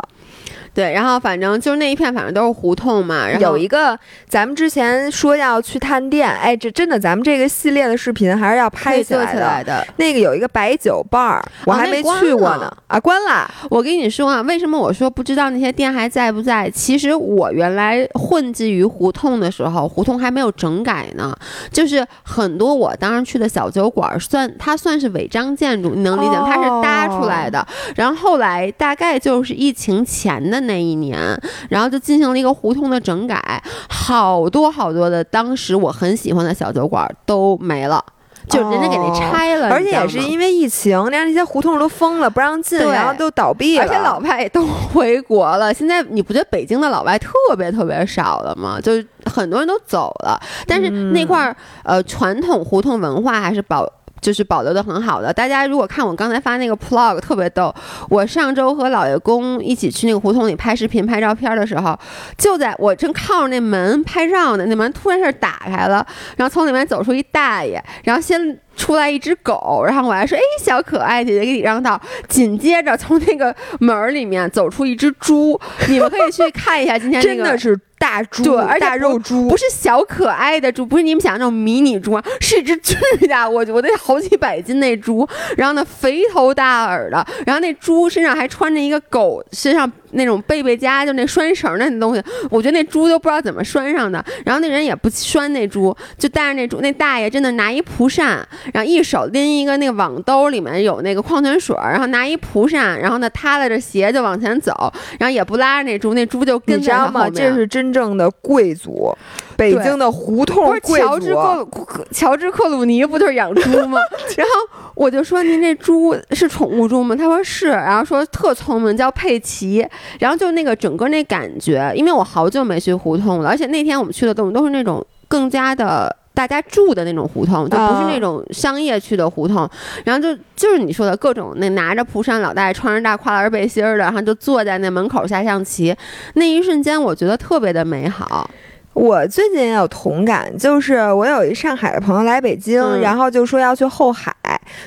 [0.80, 3.28] 对，然后反正就是那一片，反正都是胡同嘛。
[3.28, 9.86] 然后有一个，咱们之前说要去探店，哎，这真的，咱们这个系列的视频还是要拍起来的。
[9.98, 12.74] 那个有一个白酒伴儿，我还没去过呢。
[12.88, 13.54] 啊，关了。
[13.70, 16.70] 我跟你说啊，为什么我说不知道那些店还在不在？
[16.70, 21.36] 其实我原来混迹于胡同的时候，胡同还没有整改呢。
[21.74, 26.46] 就是很多我当时去的小酒馆，算它算是违章建筑，你能理解吗？
[26.48, 27.68] 它是搭出来的。
[27.98, 30.69] 然后后来大概就是疫情前的。
[30.70, 31.20] 那一年，
[31.68, 38.04] 然后就进行了一个胡同的整改，好多好多的当时我很喜欢的小酒馆都没了，
[38.48, 45.74] 就人家给那拆了，而且也是因为疫情，连那些胡同都封了，不让进，然后都倒闭了，而且老外也都 回国了。
[45.74, 48.80] 现在你不觉得北京的老外特别特别少了吗？
[48.80, 53.92] 就是很多人都走了，但是那块儿呃传统胡同文化还是保。
[54.22, 57.74] 就是保留的很好的，大家如果看我刚才发那个 plog 特别逗，
[58.10, 61.98] 我上周和老爷公一起去那个胡同里拍视频、拍照片的时候，
[62.38, 66.06] 就在我正靠着那门拍照呢，那门突然事打开了，
[66.38, 68.60] 然后从里面走出一大爷，然后先。
[68.80, 76.98] 出来一只狗，然后我还说：“哎，小可爱姐姐给你让道。”紧接着从那个门儿里面走出一只猪， 你们可以去看一下。
[76.98, 82.96] 今天真的是大猪，对，而且大肉猪，不是小可爱的猪，不是你们想那种迷你猪啊，是一只巨
[83.28, 85.28] 大，我我得好几百斤那猪。
[85.58, 92.24] 然后呢，肥头大耳的，然后那猪身上还穿着一个狗身上那种贝贝家，就那拴绳的那东西。
[92.50, 94.24] 我觉得那猪都不知道怎么拴上的。
[94.46, 96.80] 然后那人也不拴那猪，就带着那猪。
[96.82, 98.48] 那大爷真的拿一蒲扇。
[98.74, 107.30] 然后一手拎一个那个网兜，里面有那个矿泉水，然后拿一蒲扇，然后呢踏拉着鞋就往前走，然后也不拉着那猪，那猪就跟着他吗？
[107.30, 109.16] 这是真正的贵族，
[109.60, 110.98] 北京的胡同贵族。
[110.98, 111.68] 乔治克
[112.12, 114.00] 乔治克鲁尼不就是养猪吗？
[114.38, 117.16] 然后我就说您这猪是宠物猪吗？
[117.16, 119.86] 他说是，然后说特聪明，叫佩奇。
[120.20, 126.16] 然后就那个整个那感觉，因为我好久没去胡同了，而且那天我们去的东西都是那种更加的。
[126.32, 129.70] 大家住的那种胡同，就不是那种商业区的胡同，
[130.06, 135.94] 然后就就是你说的各种那拿着蒲扇老大爷，穿着大跨栏背心儿的，然后就坐在那门口下象棋，
[136.36, 138.50] 那一瞬间我觉得特别的美好。
[139.00, 144.36] 我最近也有同感，就是我有一上海的朋友来北京，然后就说要去后海，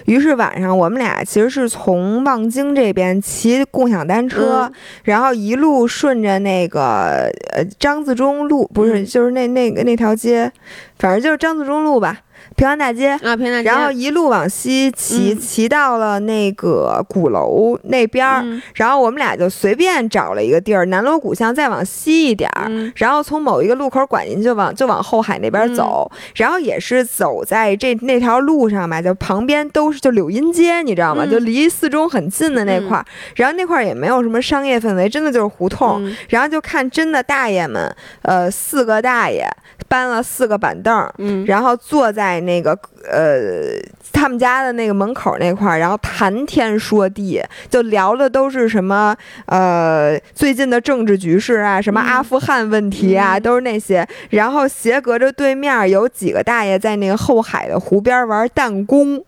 [0.05, 4.70] 于是晚上我们俩其实是从望京这边骑共享单车，
[5.05, 10.53] 然后一路顺着那个呃张自忠路，不是就是那那个那条街，
[10.98, 12.20] 反正就是张自忠路吧。
[12.62, 18.44] 平安大街啊，平安大街，然后一路往西骑，骑到了那个鼓楼那边儿，
[18.77, 31.27] 然后我们俩就随便找了一个地儿，南锣鼓巷再往西一点儿，然后从某一个路口拐进去，就往就往后海那边走，然后也是走在这那条路上嘛，就旁边都是就柳荫街，你知道吗？
[31.27, 39.44] 就离四中很近的那块儿，然后那块儿也没有什么商业氛围，真的就是胡同，然后就看真的大爷们，呃，四个大爷。
[39.88, 42.73] 搬了四个板凳，嗯，然后坐在那个
[43.09, 43.81] 呃
[44.12, 54.07] 他们家的那个门口那块儿，然后谈天说地，就聊的都是什么呃最近的政治局势啊，什么阿富汗问题啊，都是那些。
[54.31, 59.25] 然后斜隔着对面有几个大爷在那个后海的湖边玩弹弓。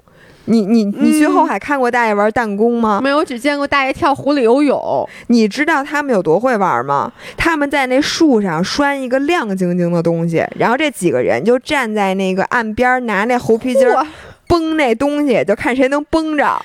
[0.46, 3.00] 你你你去后海看过大爷玩弹弓吗？
[3.02, 5.09] 没有，只见过大爷跳湖里游泳。
[5.28, 7.12] 你知道他们有多会玩吗？
[7.37, 14.07] 他们在那树上拴一个亮晶晶的东西，然后这几个人就站在那个岸边，拿那猴皮筋儿
[14.46, 16.61] 绷那东西，就看谁能绷着。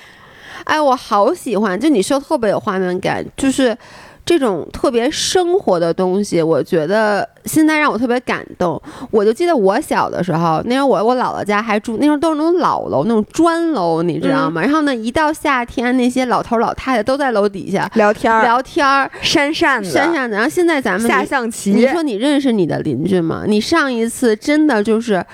[0.64, 3.76] 哎，我好喜欢，就你说特别有画面感，就是。
[4.24, 8.80] 这种特别生活的东西，我觉得现在让我特别感动。
[9.10, 14.62] 我就记得我小的时候，那时候我我姥姥家还住，那时候都是那种老楼，那种砖楼，你知道吗？
[14.62, 20.36] 然后呢，一到夏天，那些老头老太太都在楼底下聊天儿，聊天儿，扇扇子，扇扇子。
[20.36, 23.42] 然后现在咱们下象棋，你说你认识你的邻居吗？
[23.46, 25.24] 你上一次真的就是。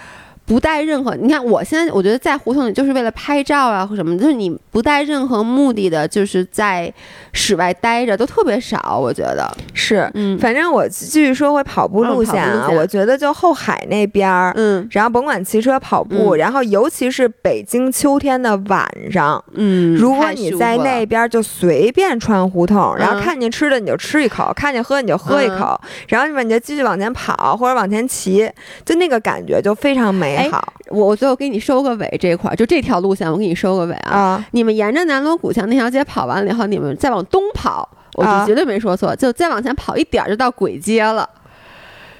[0.47, 6.93] 不带任何，你看我现在我觉得在胡同里就是为了拍照啊或什么，就是你不带任何目的的，就是在
[7.33, 9.53] 室外待着都特别少，我觉得。
[9.75, 28.49] 是，嗯，反正我继续说回跑步路线啊，我觉得就后海那边儿，嗯，然后甭管骑车跑步，然后尤其是北京秋天的晚上，嗯，如果你在那边就随便穿胡同，然后看见吃的你就吃一口，看见喝你就喝一口，然后你就继续往前跑或者往前骑，
[28.85, 30.36] 就那个感觉就非常美。
[30.51, 34.16] 好，我我最后给你收个尾这一块，就这条路线，我给你收个尾啊。
[34.16, 41.29] 啊，你们沿着南锣鼓巷那条街跑完了以后，你们再往东跑，我绝对没说错，就再往前跑一点就到簋街了。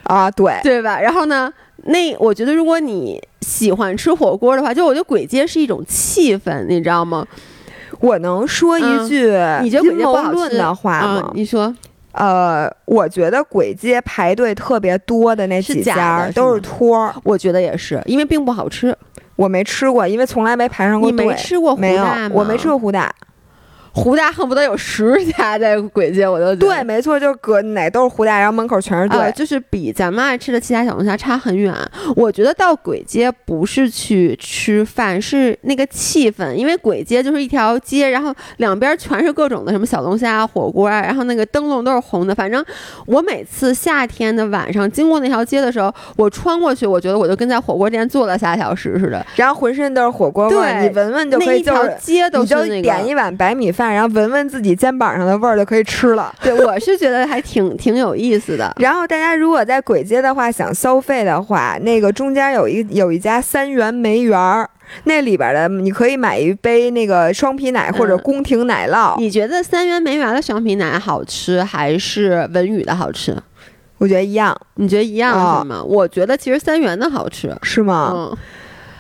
[0.05, 1.01] 啊，对，对吧？
[1.01, 1.53] 然后呢，
[1.85, 7.27] 那我觉得如果你喜欢吃火锅的话，就我觉得簋街是一种气氛，你知道吗？
[8.01, 11.31] 我能说一句你觉得阴谋论的话吗？
[11.35, 11.75] 你说。
[12.17, 18.97] 呃，我觉得簋街排队特别多的那几家都是托儿，我觉得也是，因为并不好吃。
[19.37, 21.25] 我没吃过，因为从来没排上过队。
[21.25, 22.31] 你没吃过胡大吗？
[22.33, 23.15] 我没吃过胡大。
[23.97, 31.75] 胡大恨不得有十家在簋街，我都对，没错，就是搁哪都是胡大，然后门口全是对，就是比咱们爱吃的其他小龙虾差很远。
[32.15, 42.35] 我觉得到簋街不是去吃饭，是那个气氛，因为簋街就是一条街，然后两边全是各种的什么小龙虾、火锅啊，然后那个灯笼都是红的。
[42.35, 42.63] 反正
[43.07, 53.86] 我每次夏天的晚上经过那条街的时候，我穿过去，我觉得我就跟在火锅店坐了仨小时似的，然后浑身都是火锅味儿，你闻闻就可以，那一条街都是那个，点一碗白米饭。
[53.93, 56.35] 然后闻闻自己肩膀上的味儿就可以吃了。
[56.43, 58.73] 对，我是觉得还挺挺有意思的。
[58.81, 64.69] 然后大家如果在簋街的话，想消费的话，那个中间有一有一家三元梅园儿，
[65.05, 69.19] 那里边的你可以买一杯那个双皮奶或者宫廷奶酪。
[69.19, 73.37] 你觉得三元梅园的双皮奶好吃还是文宇的好吃？
[73.99, 74.55] 我觉得一样。
[74.75, 75.83] 你觉得一样是吗？
[75.83, 78.13] 我觉得其实三元的好吃，是吗？
[78.15, 78.37] 嗯。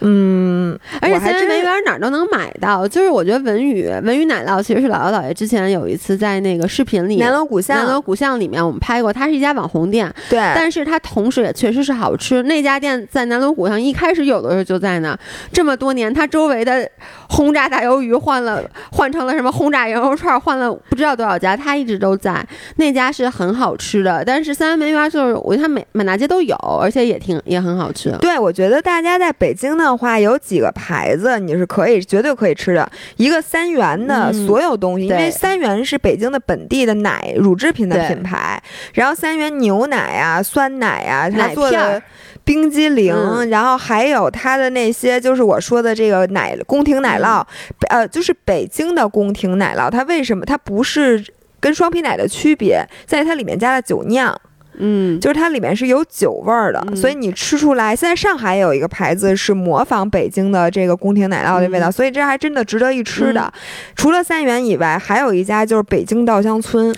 [0.01, 2.87] 嗯，而且三元文园哪儿都能买到。
[2.87, 12.43] 就是我觉得文宇文宇奶酪其实是姥姥姥爷之前有一次在那个视频里南锣鼓巷南锣鼓巷里面我们拍过，它是一家网红店，对，但是它同时也确实是好吃。
[12.43, 15.19] 那家店在南锣鼓巷一开始有的时候就在那，
[15.51, 16.87] 这么多年它周围的
[17.31, 22.47] 轰炸大鱿鱼换了换成了什么轰炸羊肉串，换了不知道多少家，它一直都在。
[22.77, 28.15] 那家是很好吃的，但是三元梅园就是我觉得它每满大街都有，而且也挺也很好吃。
[28.21, 29.86] 对，我觉得大家在北京的。
[29.94, 38.59] 话有几个牌子你是可以绝对可以吃的，一个三元的所有东西，因为三元是北京的本地的奶乳制品的品牌，
[38.94, 42.03] 然后三元牛奶啊、酸奶啊，他做的
[42.42, 43.14] 冰激凌，
[43.51, 47.44] 然后还有它的那些就是我说的这个奶宫廷奶酪，
[47.90, 51.22] 呃，就是北京的宫廷奶酪，它为什么它不是
[51.59, 54.40] 跟双皮奶的区别，在它里面加了酒酿。
[54.79, 57.95] 嗯，就是它里面是有酒味儿的，所以你吃出来。
[57.95, 63.53] 现在上海有一个牌子是模仿北京的这个宫廷奶酪的味道，所以这还真的值得一吃的。
[63.95, 66.95] 除了三元以外，还有一家就是北京稻香村。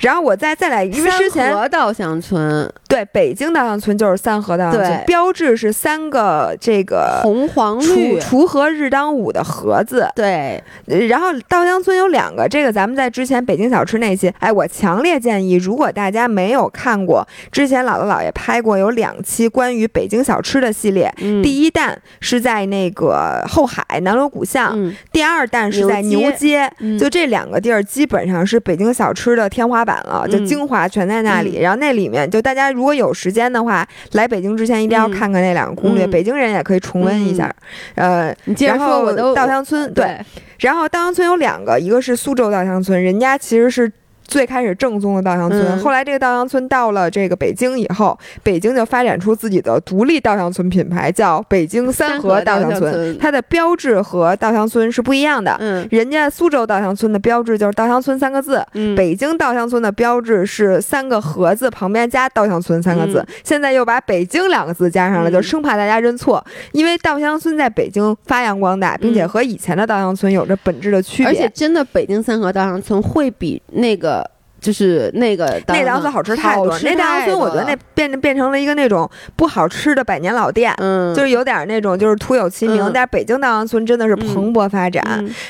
[0.00, 2.70] 然后我再再来，因为之前稻香村。
[2.88, 8.18] 对北京稻香村就是三河稻香村，标志是三个这个红黄绿。
[8.18, 10.08] 锄禾日当午的禾字。
[10.16, 10.62] 对，
[11.06, 29.87] 然后稻香村有两个，这个咱们在之前北京小吃那期，哎，我强烈建议，如果大家没有看过之前姥姥姥爷拍过有两期关于北京小吃的系列，第一弹是在那个后海南锣鼓巷，第二弹是在牛街，就这两个地儿基本上是北京小吃的天花板。
[29.88, 31.58] 版了，就精华全在那里。
[31.58, 36.06] 然后那里面，就大家如果有时间的话，来北京之前一定要看看那两个攻略。
[36.06, 37.50] 北京人也可以重温一下。
[37.94, 40.18] 呃，你接着说，我都稻香村对。
[40.58, 43.90] 然后稻香村有两个，一个是苏州稻香村，人家其实是。
[44.28, 53.18] 最开始正宗的稻香村，后来这个稻香村到了这个北京以后，北京就发展出自己的独立稻香村品牌，叫北京三河稻香村。
[53.18, 55.56] 它的标志和稻香村是不一样的。
[55.60, 58.62] 嗯，人家苏州稻香村的标志就是稻香村三个字，
[58.94, 63.24] 北京稻香村的标志是三个盒子旁边加稻香村三个字。
[63.42, 66.44] 现在又把北京两个字加上了，就生怕大家认错。
[66.72, 71.32] 因为稻香村在北京发扬光大，并且和以前的稻香村有着本质的区别。
[71.32, 74.17] 而且真的，北京三河稻香村会比那个。
[74.60, 82.90] 就是那个那稻香村好吃太多，那稻香村我觉得那变变成了一个那种不好吃的百年老店，嗯，就是有点那种就是徒有其名。
[82.92, 85.02] 但是北京稻香村真的是蓬勃发展。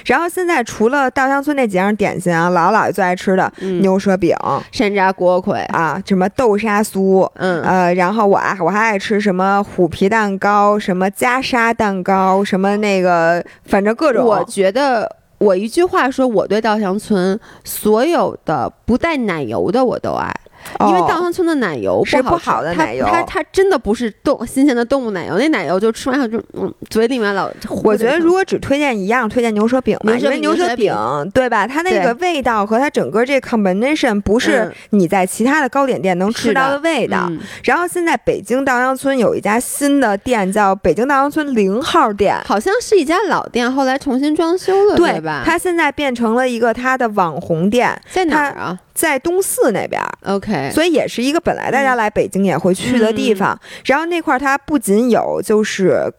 [0.04, 4.36] 然后现在除了稻香村那几样点心啊，姥姥姥爷最爱吃的牛舌饼、
[4.72, 14.26] 山楂锅盔啊，什么豆沙酥，嗯呃，然后我啊我还爱吃什么虎皮蛋糕、什么袈裟蛋糕、什么那个反正各种。
[14.26, 15.16] 我觉得。
[15.38, 20.34] 我一句话说，我对稻香村所有的不带奶油的我都爱。
[20.80, 27.50] 因为稻香村的奶油是不好的奶油，它它真的不是动新鲜的动物奶油，那奶油就吃完后就嗯嘴里面老。
[27.82, 30.94] 我觉得如果只推荐一样，推荐牛舌饼吧，因为牛舌饼
[31.32, 31.66] 对吧？
[31.66, 37.30] 它那个味道和它整个这 combination 不是你在其他的糕点店能吃到的味道。
[37.64, 45.42] 然后现在北京稻香村有一家新的店叫北京稻香村零号店，好像是一家老店，后来重新装修了，对吧？
[45.44, 48.78] 它现在变成了一个它的网红店，在哪儿啊？
[48.98, 53.56] 在东四那边，OK，所以也是一个本来大家来北京也会去的地方。
[53.84, 56.12] 然后那块儿它不仅有就是，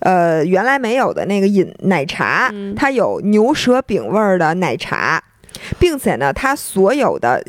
[0.00, 5.18] 呃，原来没有的那个饮奶茶，它有牛舌饼味儿的奶茶，
[5.78, 7.42] 并且呢，它所有的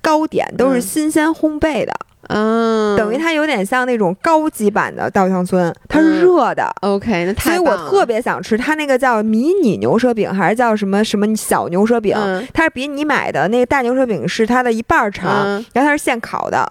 [0.00, 1.92] 糕点都是新鲜烘焙的。
[1.92, 6.72] 嗯，等于它有点像那种高级版的稻香村，它是热的。
[6.80, 12.16] OK，那太所以我特别想吃它那个叫迷你牛舌饼，还是叫什么什么小牛舌饼？
[12.54, 16.70] 它是比你买的那个大牛舌饼是它的一半长，然后它是现烤的，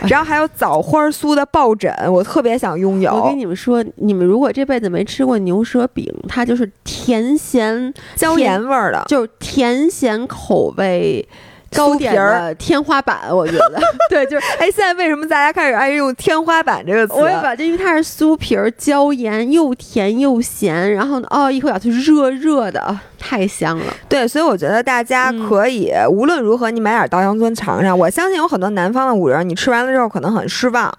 [0.00, 3.14] 然后还有枣花酥的抱枕，我特别想拥有。
[3.14, 11.26] 我跟你们说，你们如果这辈子没吃过牛舌饼，它就是甜咸椒盐味儿的，就是甜咸口味。
[11.74, 17.14] 糕点的天花板，我觉得 对，就是哎，现在为什么大家开始爱用“天花板”这个词？
[17.14, 23.92] 我也把，就因为它是酥皮儿、椒盐，又甜又咸，然后呢，哦，一口咬去热热的，太香了。
[24.08, 27.98] 对，所以我觉得大家可以无论如何，你买点稻香村尝尝。
[27.98, 30.92] 我相信有很多南方的五仁，你吃完了之后可能很失望，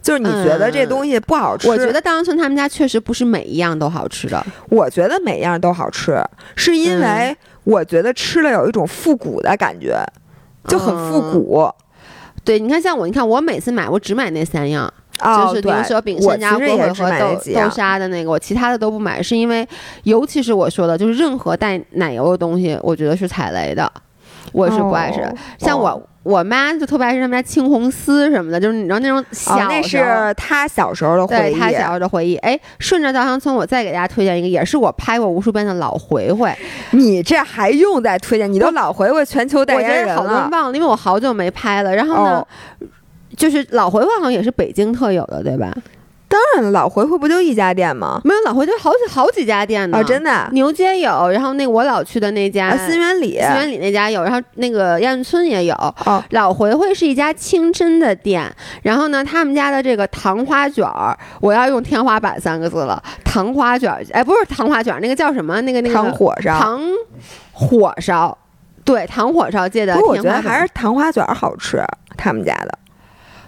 [0.00, 1.68] 就是你觉得这东西不好吃。
[1.68, 4.44] 我觉得稻香村他们家确实不是每一样都好吃的。
[4.68, 6.22] 我觉得每样都好吃，
[6.54, 7.36] 是因为。
[7.64, 9.98] 我觉得吃了有一种复古的感觉，
[10.68, 11.68] 就很复古。
[12.44, 19.66] 对，你看像我，你看我每次买，我只买那三样，就是牛舌饼、山楂锅盔和豆豆沙的那个，我其他的都不买，是因为
[20.02, 23.90] 尤其是我说的，就是任何带奶油的东西，我觉得是踩雷的，
[24.52, 25.20] 我是不爱吃。
[25.58, 26.00] 像我。
[26.24, 32.34] 我妈就特别爱吃他们家青红丝什么的，就是你知道那种小，那是她小时候的回忆，她小时候的回忆。
[32.36, 36.50] 哎，顺着稻香村，我再给大家推荐一个，也是我拍过无数遍的老回回。
[36.92, 38.50] 你这还用再推荐？
[38.50, 40.16] 你都老回回全球代言人了。
[40.16, 41.94] 好多人忘了，因为我好久没拍了。
[41.94, 42.44] 然后呢，
[43.36, 45.70] 就是老回回好像也是北京特有的，对吧？
[46.34, 48.20] 当然了，老回回不就一家店吗？
[48.24, 49.98] 没有老回回好几好几家店呢。
[49.98, 50.48] 哦，真的。
[50.50, 55.74] 牛街有，然后那个我老去的那家新源里，新源里那家有，然后那个亚运村也有。
[55.76, 63.00] 哦，老回回是一家清真的店，然后呢，他们家的这个糖花卷儿，我要用天花板三个字了。
[63.24, 65.60] 糖花卷儿，哎，不是糖花卷儿，那个叫什么？
[65.60, 66.58] 那个那个糖火烧。
[66.58, 66.80] 糖
[67.52, 68.36] 火烧，
[68.84, 69.94] 对，糖火烧界的。
[69.94, 71.80] 不过我觉得还是糖花卷儿好吃，
[72.16, 72.76] 他们家的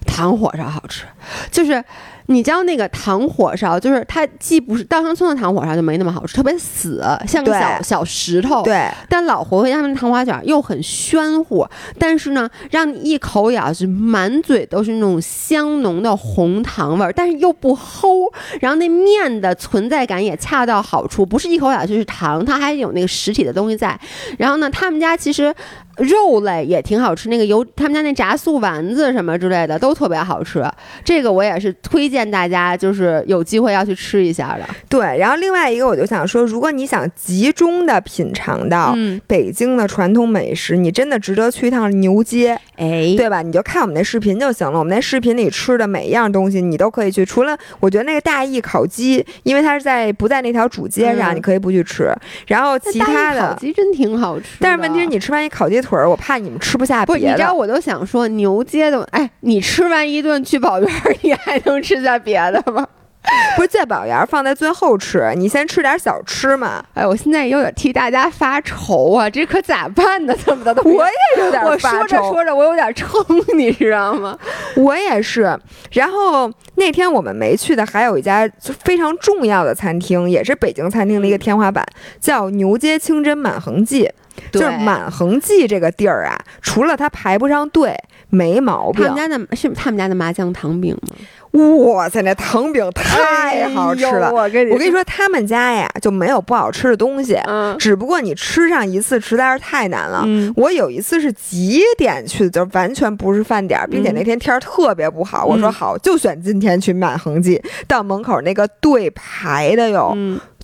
[0.07, 1.05] 糖火烧好吃，
[1.51, 1.82] 就是。
[2.29, 8.62] 你知道那个糖火烧，就是它既不是稻香村的糖火烧就没那么好吃，特别死，像个小小石头。
[8.62, 8.89] 对。
[9.09, 11.66] 但老回回他们的糖花卷又很暄乎，
[11.99, 18.31] 但是呢，让你一口咬是满嘴都是那种香浓的红糖味儿，但是又不齁。
[18.61, 23.99] 然后那面的存在感也恰到好处，不是一口咬就是糖，它还有那个实体的东西在。
[24.39, 25.55] 然后呢，他们家其实。
[25.97, 30.62] 肉类也挺好吃，那个油他们家那炸素丸子什么之类的都特别好吃，
[31.03, 34.67] 这个我也是推荐大家，就是有机会要去吃一下的。
[34.89, 38.95] 对，然后另外一个我就想说，如果你想集中的品尝到
[39.27, 43.41] 北京的传统美食，你真的值得去一趟牛街，哎，对吧？
[43.41, 52.12] 你就看我们那视频就行了，我们那视频里吃的每一样东西你都可以去，除了我觉得那个大义烤鸡，因为它是在不在那条主街上，你可以不去吃。
[52.47, 55.77] 然后其他的烤鸡真挺好吃，但是问题是你吃完一烤鸡。
[55.87, 57.05] 腿儿，我怕你们吃不下。
[57.05, 60.91] 不，你知道，我都想说牛街的，哎，你吃完一顿去宝园，
[61.21, 62.87] 你还能吃下别的吗？
[63.57, 66.81] 不是，聚宝园放在最后吃，你先吃点小吃嘛。
[66.95, 70.35] 哎，我现在有点替大家发愁啊，这可咋办呢？
[70.45, 70.81] 怎么的？
[70.85, 71.97] 我也有点发愁。
[71.99, 73.11] 我说着说着，我有点撑，
[73.57, 74.39] 你知道吗？
[74.77, 75.59] 我也是。
[75.91, 78.49] 然后那天我们没去的，还有一家
[78.85, 81.85] 非常重要的餐厅，也是北京餐厅的一个天花板，
[82.21, 84.09] 叫牛街清真满恒记。
[84.53, 87.97] 就是满恒记这个地儿啊，除了它排不上队，
[88.29, 89.03] 没毛病。
[89.03, 91.17] 他们家的是他们家的麻酱糖饼吗？
[91.57, 94.31] 哇塞，那糖饼太好吃了！
[94.33, 100.25] 我跟你说，他们家呀就没有不好吃的东西，嗯，只不过你吃上一次实在是太难了。
[100.57, 105.45] 我有一次是几点去的，就完全不是饭点，并且那天天儿特别不好。
[105.45, 110.17] 我说好，就选今天去满恒记，到门口那个队排的哟。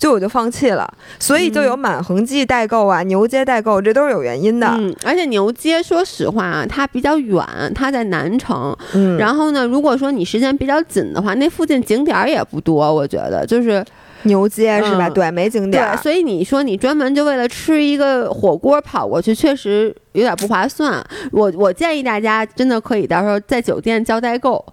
[0.03, 0.85] 就我就放弃了，
[1.17, 4.67] 所以就有满恒记代购啊，牛街代购，这都是有原因的。
[4.77, 7.41] 嗯，而且牛街说实话啊，它比较远，
[7.73, 8.75] 它在南城。
[8.95, 13.81] 嗯，然后呢，如果说你时间比较紧的话，那附近景点也不多，我觉得就是
[14.23, 15.09] 牛街是吧？
[15.09, 15.81] 对，没景点。
[15.81, 21.01] 对，所以你说你专门就为了吃一个火锅跑过去，确实有点不划算。
[21.31, 24.65] 我我建议大家真的可以到时候在酒店交代购。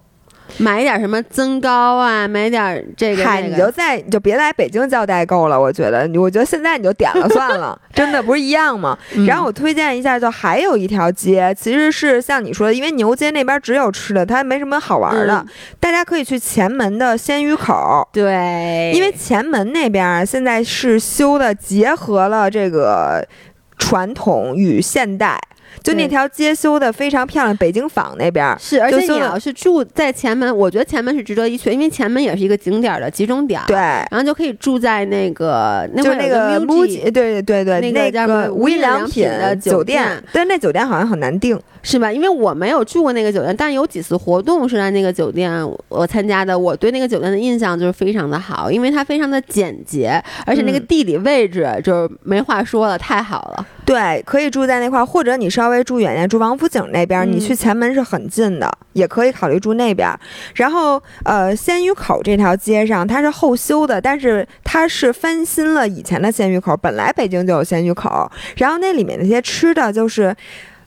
[0.57, 3.23] 买点什么增高啊，买点这个。
[3.23, 8.97] 嗨，你就在你就别来北京叫代购了，我觉得，我觉得现在你就点了算了， 真的不是一样吗？
[9.27, 15.45] 然后我推荐一下，就还有一条街，其实是像你说的，因为牛街那边只有吃的，它没什么好玩的，
[15.79, 18.07] 大家可以去前门的鲜鱼口。
[18.11, 23.25] 对，因为前门那边现在是修的，结合了这个
[23.77, 25.39] 传统与现代。
[25.83, 33.61] 就那条街修的非常漂亮，北京坊那边是，而且你要是住在前门，我觉得前门是值得一去，因为前门也是一个景点的集中点。
[33.67, 41.59] 对，然后就可以住在那个，就那个木吉，对对对对，那个无印良品的酒店，但那酒店好像很难订。
[41.83, 42.11] 是吧？
[42.11, 45.51] 因为我没有住过那个酒店，但有几次活动是在那个酒店
[45.89, 46.57] 我参加的。
[46.57, 53.65] 我对那个酒店的印象就是非常的好，因为它非常的简洁，而且那个地理位置就是没话说了，太好了。
[53.83, 60.07] 对，可以住在那块儿，或者你稍微住远点，住王府井那边，你去前门是很近的，也可以考虑住那边。
[60.55, 66.77] 然后，呃，鲜鱼口这条街上它是后修的，但是它是翻新了以前的鲜鱼口。
[66.77, 70.35] 本来北京就有鲜鱼口，然后那里面那些吃的就是。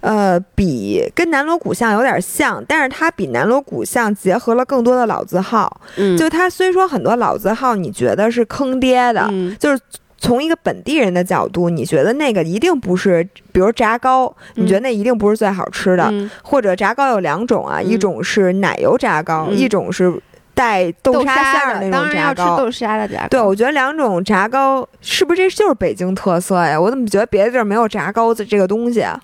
[0.04, 5.80] 呃，比跟南锣鼓巷有点像，但是它比南锣鼓巷结合了更多的老字号。
[5.96, 9.82] 嗯，就它虽说很多老字号你觉得是坑爹的，就是
[10.18, 16.12] 从一个本地人的角度，你觉得那个一定不是，比如炸糕，你觉得那一定不是最好吃的。
[16.42, 20.14] 或者炸糕有两种啊，一种是奶油炸糕，一种是
[20.52, 22.58] 带豆沙馅的那种炸糕。
[22.58, 23.28] 豆沙的炸糕。
[23.28, 26.78] 对，我觉得两种炸糕是不是这就是北京特色呀？
[26.78, 29.18] 我怎么觉得别的地儿没有炸糕的这个东西啊？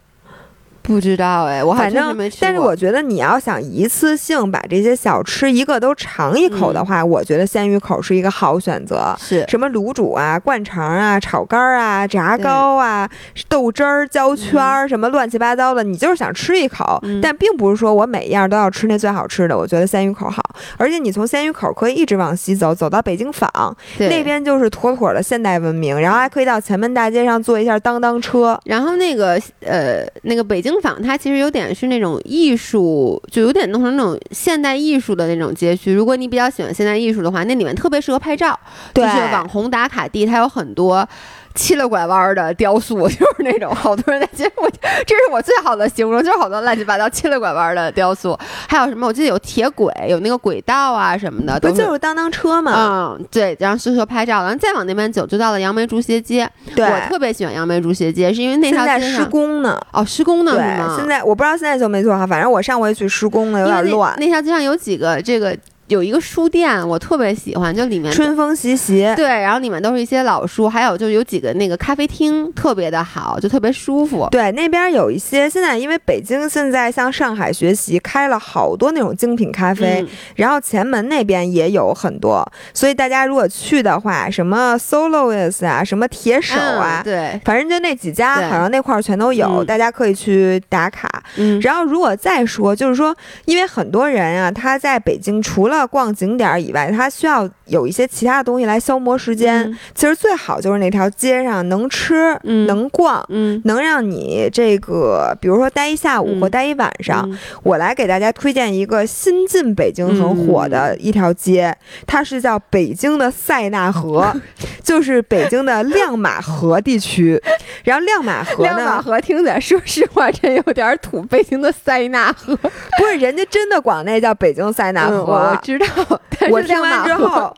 [0.91, 9.15] 不知道哎，我反正但是我觉得你要想一次性把这些小吃一个都尝一口的话，我觉得鲜鱼口是一个好选择。
[9.17, 9.45] 是。
[9.47, 13.09] 什么卤煮啊、灌肠啊、炒肝啊、炸糕啊、
[13.49, 19.57] 豆汁儿、焦圈儿，什么乱七八糟的，你就是想吃一口，但并不是说我每一样都要吃那最好吃的。
[19.57, 20.43] 我觉得鲜鱼口好，
[20.77, 23.49] 而且你从鲜鱼口可以一直往西走，走到北京坊
[23.97, 30.80] 那边就是妥妥的现代文明，然后还可以到前门大街上坐一下当当车，然后那个呃那个北京。
[30.81, 35.93] 京坊它其实有点是那种艺术，就有点弄成那种现代艺术的那种街区。
[35.93, 38.59] 如果你比较喜欢现代艺术的话，那里面特别适合拍照，
[38.95, 41.07] 就是网红打卡地，它有很多。
[41.55, 44.71] 七了拐弯的雕塑， 就是那种好多人在街，我
[45.07, 48.39] 这是我最好的形容，就是好多乱七八糟七了拐弯的雕塑。
[48.69, 49.07] 还有什么？
[49.07, 53.17] 我记得有铁轨，有那个轨道啊什么的，不就是当当车嘛？
[53.19, 54.43] 嗯，对，然后宿舍拍照。
[54.43, 56.49] 然后再往那边走，就到了杨梅竹斜街。
[56.75, 59.79] 对，我特别喜欢杨梅竹斜街，是因为那条街施工呢。
[59.93, 60.97] 哦，施工呢是吗？
[60.97, 64.15] 现在我不知道现在做没做好，反正我上回去施工了，有点乱。
[64.19, 65.57] 那条街上有几个这个。
[65.91, 74.29] 有一个书店，我特别喜欢，就里面春风习习，对，然后里面都是一些老书，还有就有几个那个咖啡厅，特别的好，就特别舒服。
[74.31, 91.25] 对，那边有一些，现在因为北京现在向上海学习，开了好多那种精品咖啡，然后前门那边也有很多，所以大家如果去的话，什么 Soloist 啊，什么铁手啊，对，反正就那几家，好像那块儿全都有，大家可以去打卡。
[91.37, 93.13] 嗯，然后如果再说，就是说，
[93.45, 99.77] 因为很多人啊，他在北京除了逛景点以外，他需要有一些其他的东西来消磨时间。
[99.95, 103.25] 其实最好就是那条街上能吃、能逛、
[103.65, 107.29] 能让你这个，比如说待一下午或待一晚上。
[107.63, 111.77] 我来给大家推荐一个新进北京很火的一条街，
[112.07, 114.35] 它是叫北京的塞纳河，
[114.83, 117.41] 就是北京的亮马河地区。
[117.85, 121.23] 然后亮马河，亮马河听起来说实话真有点土。
[121.23, 126.21] 北京的塞纳河，不是人家真的管那叫北京塞纳河，我知道。
[126.51, 127.55] 我听完之后。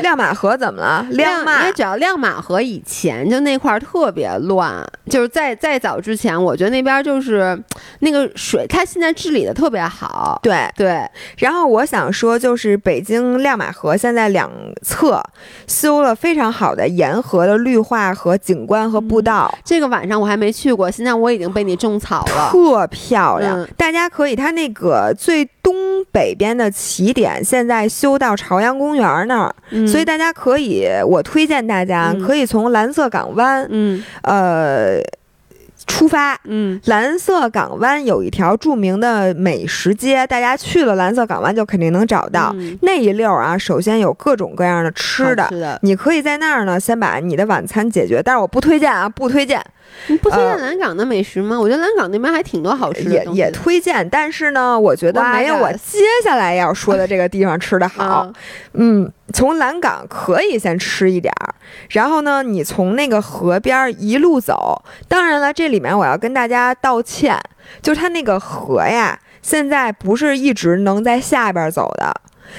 [0.00, 1.04] 亮马河怎么了？
[1.10, 7.60] 亮马，因为只要亮马河以前就那块儿特别乱，就是在再早之前，我觉得那边就是
[7.98, 10.38] 那个水，它现在治理的特别好。
[10.40, 11.04] 对对。
[11.38, 14.48] 然后我想说，就是北京亮马河现在两
[14.82, 15.20] 侧
[15.66, 19.52] 修了非常好的沿河的绿化和景观和步道。
[19.64, 23.66] 这个晚上我还没去过，现在我已经被你种草了，特漂亮。
[23.76, 25.48] 大家可以，它那个最。
[25.62, 29.54] 东北边的起点现在修到朝阳公园那儿，
[29.86, 35.00] 所以大家可以，我推荐大家可以从蓝色港湾，嗯，呃。
[35.84, 42.54] 出发，嗯，蓝色港湾有一条著名的美食街，大家去了蓝色港湾就肯定能找到。
[42.82, 43.58] 那一溜儿啊。
[43.58, 49.60] 首先有各种各样的吃的，你可以在那儿呢先把你的晚餐解决，但是我不推荐啊，不推荐。
[50.08, 51.58] 你不推荐蓝港的美食吗？
[51.58, 53.10] 我觉得蓝港那边还挺多好吃的。
[53.10, 58.32] 也也推荐，但是呢，我觉得没有我接下来要说的这个地方吃的好。
[58.74, 61.54] 嗯，从蓝港可以先吃一点儿，
[61.90, 64.82] 然后呢，你从那个河边一路走。
[65.08, 67.38] 当然了，这里面我要跟大家道歉，
[67.80, 72.14] 就是它那个河呀，现在不是一直能在下边走的。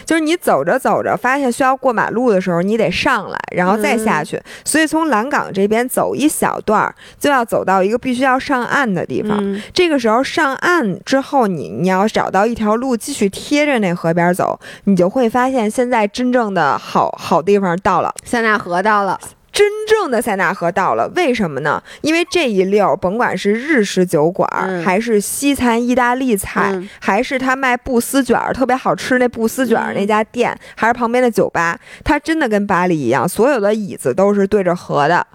[0.06, 4.42] 就是你走着走着，发现需要过马路的时候，你得上来，然后再下去。
[4.64, 9.62] 所以从蓝港这边走一小段儿，就要走到一个必须要上岸的地方。
[9.74, 19.20] 这个时候上岸之后，你你要找到一条路继续贴着那河边走，你就会发现现在真正的好好地方到了，塞纳河到了。
[19.54, 21.82] 真正的塞纳河到了，为什么呢？
[22.02, 24.50] 因为这一溜，甭管是日式酒馆，
[24.84, 35.26] 还是西餐意大利菜，还是他卖布丝卷儿特别好吃那布丝卷儿那家店，还是旁边的酒吧，它真的跟巴黎一样，所有的椅子都是对着河的。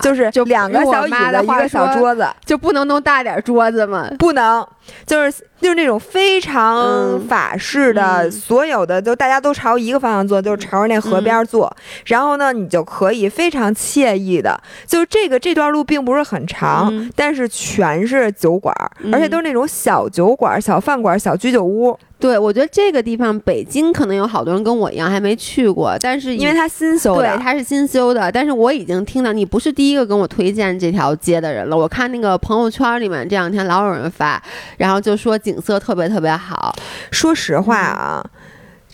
[0.00, 4.08] 就是就两个小椅子，一个小桌子，就不能弄大点桌子吗？
[4.18, 4.66] 不能，
[5.06, 11.74] 就是就是那种非常法式的，所有的就大家都朝一个方向坐，就是朝着那河边坐。
[12.06, 18.74] 然后呢，你就可以非常惬意的，就是这个这段路并不是很长，但是全是酒馆，
[19.12, 21.98] 而且都是那种小酒馆、小饭馆、小居酒屋。
[22.18, 28.32] 对，我觉得这个地方北京可能有好多人跟我一样还没去过，但是因为它新修的，对，它是新修的。
[28.32, 31.76] 但是我已经听到你不是第一个跟我推荐这条街的人了。
[31.76, 34.42] 我看那个朋友圈里面这两天老有人发，
[34.78, 36.74] 然后就说景色特别特别好。
[37.10, 38.24] 说实话啊。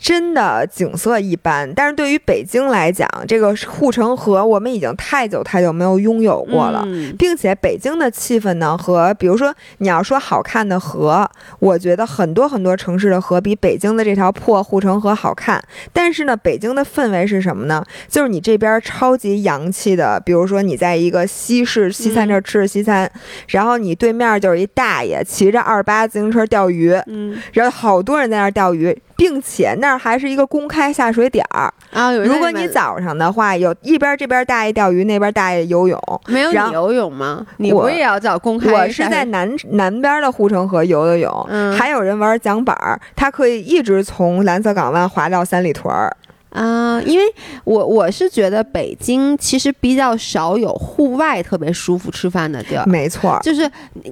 [0.00, 6.82] 真的景色一般，但是对于北京来讲，这个护城河我们已经太久太久没有拥有过了，
[7.18, 15.62] 并且北京的气氛呢，和比如说你要说好看的河，我觉得很多很多城市的河比北京的这条破护城河好看。
[15.92, 17.84] 但是呢，北京的氛围是什么呢？
[18.08, 23.10] 就是你这边超级洋气的，比如说你在一个西式西餐这儿吃着西餐，
[23.48, 28.98] 然后你对面就是一大爷骑着二八自行车钓鱼，嗯，然后好多人在那儿钓鱼。
[29.20, 32.10] 并且那儿还是一个公开下水点儿啊！
[32.10, 36.00] 如果你早上的话，有一边这边大爷钓鱼，那边大爷游泳。
[36.26, 37.46] 没有你游泳吗？
[37.58, 38.72] 你不也要叫公开？
[38.72, 41.30] 我是在南南边的护城河游的泳，
[41.76, 46.16] 还有人玩桨板儿，他可以一直从蓝色港湾滑到三里屯儿。
[46.50, 47.24] 啊，因为
[47.64, 53.70] 我我是觉得北京其实比较少有户外特别舒服吃饭的地儿，没错，就是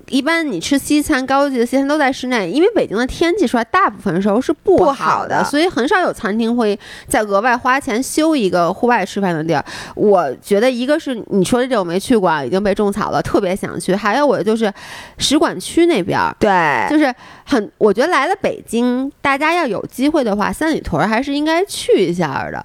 [0.09, 6.79] 一般你吃西餐，高级的西餐都在室内，因为北京的天气说大部分时候是不好的，所以很少有餐厅会
[7.09, 9.65] 再额外花钱修一个户外吃饭的地儿。
[9.95, 14.73] 我觉得一个是你说的这我没去过，已经被种草了，特别想去；还有我就是
[15.19, 17.13] 使馆区那边儿，对，就是
[17.49, 22.47] 很，我觉得来了北京，大家要有机会的话，三里屯还是应该去一下。
[22.53, 22.63] 的，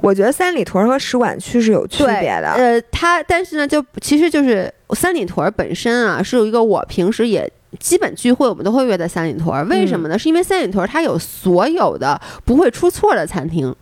[0.00, 2.52] 我觉得三里屯和使馆区是有区别的。
[2.52, 7.50] 呃，它但是呢，就其实就是三里屯本身啊，是有一个我平时也
[7.80, 9.68] 基本聚会，我们都会约在三里屯。
[9.68, 10.16] 为什么呢？
[10.16, 13.74] 是因为三里屯它有所有的不会出错的餐厅。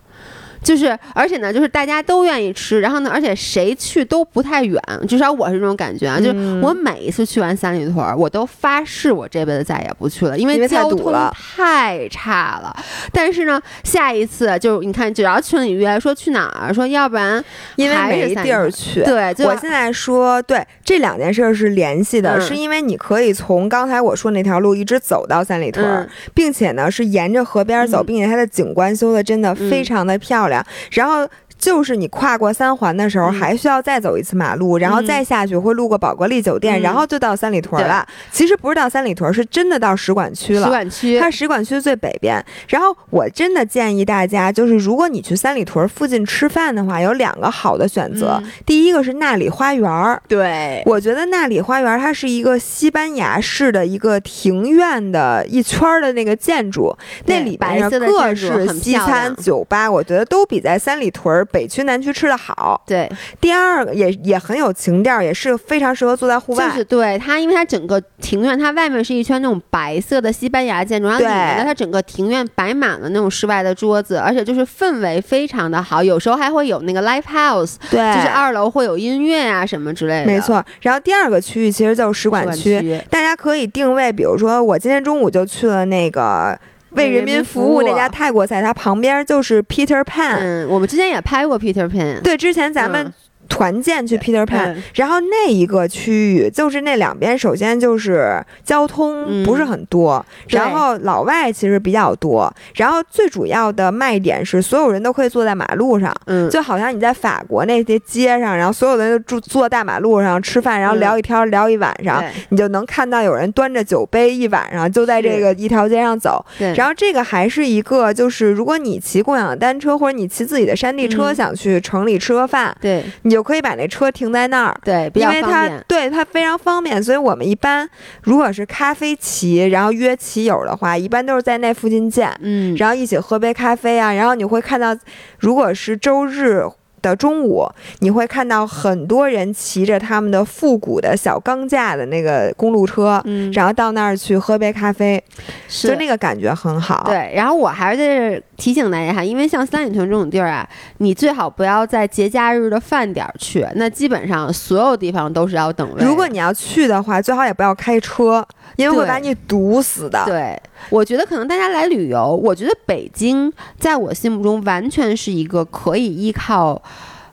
[0.63, 6.19] 就是，而且呢，就是大家都愿意吃，然后呢，而且谁去都不太远，至少我是这种感觉啊。
[6.19, 12.77] 就是我每一次去完三里屯，我都发誓我这辈子再也不去了，因为交通太差了。
[13.13, 17.43] 但是呢，下一次就你看，只要群里约说去哪儿，说要不然
[17.77, 19.03] 因为没地儿去。
[19.03, 30.50] 对，我现在说对这两件事是联系的，是因为你可以从刚才我说那条路一直走到三里屯，并且呢是沿着河边走，并且它的景观修的真的非常的漂亮。
[30.91, 31.29] 然后。
[31.61, 38.07] 就是你跨过三环的时候，还需要再走一次马路，然后再下去会路过宝格丽酒店，然后就到三里屯了。
[38.33, 40.65] 其实不是到三里屯，是真的到使馆区了。
[40.65, 42.43] 使馆区，它使馆区最北边。
[42.69, 48.43] 然后我真的建议大家，就是如果你去三里屯附近吃饭的话，有两个好的选择。
[48.65, 56.97] 第一个是纳里花园儿，对我觉得纳里花园它是一个西班牙式的一个庭院的一圈的那个建筑，
[57.27, 61.47] 那里边各式西餐酒吧，我觉得都比在三里屯。
[61.53, 63.11] 北区南区吃的好，对。
[63.41, 66.69] 第二个也也很有情调，也是非常适合坐在户外。
[66.69, 76.03] 就是对它，因为它整个庭院，它外面是一圈那种白色的西班牙建筑，然后里面的，它整个庭院摆满了那种室外的桌子，而且就是氛围非常的好。
[76.03, 80.27] 有时候还会有那个 live house，对，就是二楼会有音乐啊什么之类的。
[80.27, 80.65] 没错。
[80.81, 86.59] 然后第二个区域其实就是使馆区，大家可以定位，比如说我今天中午就去了那个。
[86.91, 90.39] 为人民服务那家泰国菜，它旁边就是 Peter Pan。
[90.41, 92.21] 嗯，我们之前也拍过 Peter Pan。
[92.23, 93.13] 对，之前咱们。
[93.51, 116.43] 团建去 Peter Pan，然后那一个区域就是那两边，首先就是交通不是很多，然后老外其实比较多，然后最主要的卖点是所有人都可以坐在马路上，嗯，就好像你在法国那些街上，然后所有人都住坐大马路上吃饭，然后聊一天聊一晚上，你就能看到有人端着酒杯一晚上就在这个一条街上走，
[116.77, 123.05] 然后这个还是一个就是如果你骑共享单车或者你骑自己的山地车想去城里吃个饭，对。
[123.23, 123.40] 你就。
[123.43, 127.89] 可以把那车停在那儿，对，因为它对它非常方便，所以我们一般
[128.23, 134.97] 如果是咖啡骑，然后约骑友的话，一般都是在那附近见，嗯，然后一起喝杯咖啡啊，然后你会看到，
[135.39, 136.65] 如果是周日。
[137.03, 137.67] 的中午，
[138.01, 145.23] 你会看到很多人骑着他们的复古的小钢架的那个公路车，嗯，然后到那儿去喝杯咖啡，
[145.69, 147.05] 就那个感觉很好。
[147.07, 156.05] 对，然后我还是提醒大家哈，因为像三里屯这种地儿啊，你最好不要在节假日的饭点去，那基本上所有地方都是要等位。
[156.05, 158.47] 如果你要去的话，最好也不要开车，
[158.77, 160.25] 因为会把你堵死的。
[160.27, 160.61] 对，
[160.91, 166.81] 我觉得可能大家来旅游，我觉得北京在我心目中完全是一个可以依靠。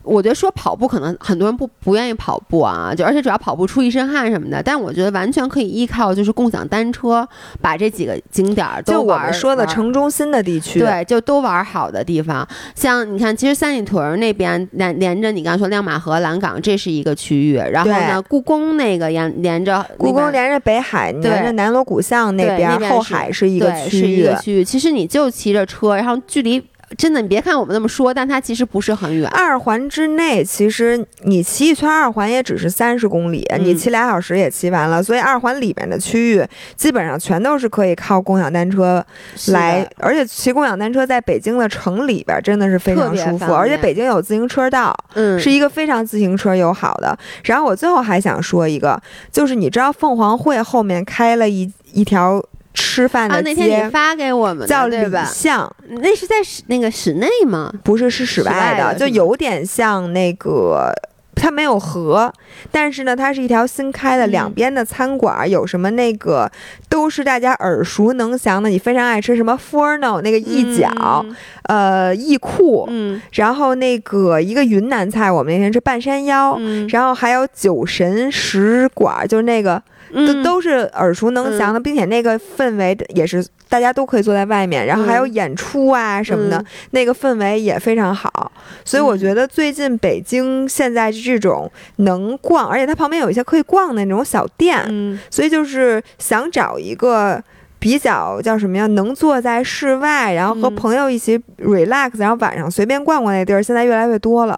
[0.08, 4.64] 我觉得说跑步可能很多人不不愿意跑步啊，就而且主要跑步出一身汗什么的。
[4.64, 7.28] 但我觉得完全可以依靠就是共享单车，
[7.62, 9.34] 把这几个景点儿就我们。
[9.34, 12.48] 说的城中心的地区，对，就都玩好的地方。
[12.74, 17.56] 像你看，其实三里屯那边连连着你刚才说亮马河、蓝港，这是一个区域。
[17.56, 24.02] 然后呢，故宫那个沿连着故宫连着北海，连着南锣鼓巷那边后海是一个区域。
[24.02, 24.64] 是一个区域。
[24.64, 26.64] 其实你就骑着车，然后距离。
[26.98, 29.30] 真的，你别看我们那么说，但它其实不是很远。
[29.30, 35.02] 二环之内，其实你骑一圈二环也只是三十公里，你骑俩小时也骑完了。
[35.04, 36.44] 所以二环里面的区域
[36.76, 39.06] 基本上全都是可以靠共享单车
[39.50, 47.16] 来，而且骑共享单车在北京的城里边真的是非常舒服，而且北京有自行车道，嗯，是一个非常自行车友好的。
[47.44, 49.00] 然后我最后还想说一个，
[49.32, 52.44] 就是你知道凤凰汇后面开了一一条。
[52.78, 57.74] 吃饭的那天你发给我们叫李巷，那是在室那个室内吗？
[57.84, 60.94] 不是，是室外的，就有点像那个，
[61.34, 62.32] 它没有河，
[62.72, 66.52] 但是呢，它是一条新开的，两边的餐馆有什么那个
[66.88, 71.26] 都是大家耳熟能详的，你非常爱吃什么 Forno 那个一角，
[71.64, 76.60] 呃，意库，嗯，然后那个一个云南菜，我们那天吃半山腰，
[76.90, 79.82] 然后还有酒神食馆，就是那个。
[80.14, 88.52] 都都是耳熟能详的，并且那个氛围也是大家都可以坐在外面，然后还有演出啊什么的，那个氛围也非常好。
[88.86, 97.42] 所以我觉得最近北京现在这种能逛，而且它旁边有一些可以逛的那种小店，所以就是想找一个
[97.80, 104.58] 比较叫什么呀，能坐在室外，然后和朋友一起 relax，然后晚上随便逛逛那地儿，现在越来越多了。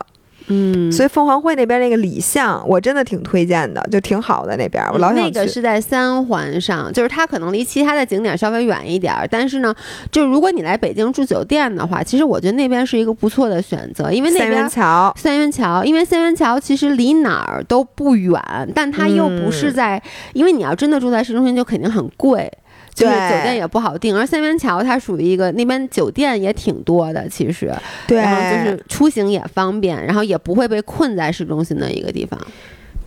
[0.50, 4.84] 嗯，所以凤凰汇那边那个李巷，我真的挺推荐的，就挺好的那边。
[4.92, 5.22] 我老想去。
[5.22, 9.74] 那个是在三环上，就是它可能离其他的景点稍微远一点，但是呢，
[10.12, 18.42] 就如果你来北京住酒店的话，其实我觉得那边是一个不错的选择，因为那边三元桥，三元桥，因为三元桥其实离哪儿都不远，
[18.74, 20.02] 但它又不是在，
[20.34, 22.52] 因为你要真的住在市中心，就肯定很贵。
[23.00, 27.74] 就是酒店也不好订，而三元桥它属于一个那边酒店也挺多的，其实，
[28.08, 32.40] 然后就是出行也方便，然后也不会被困在市中心的一个地方。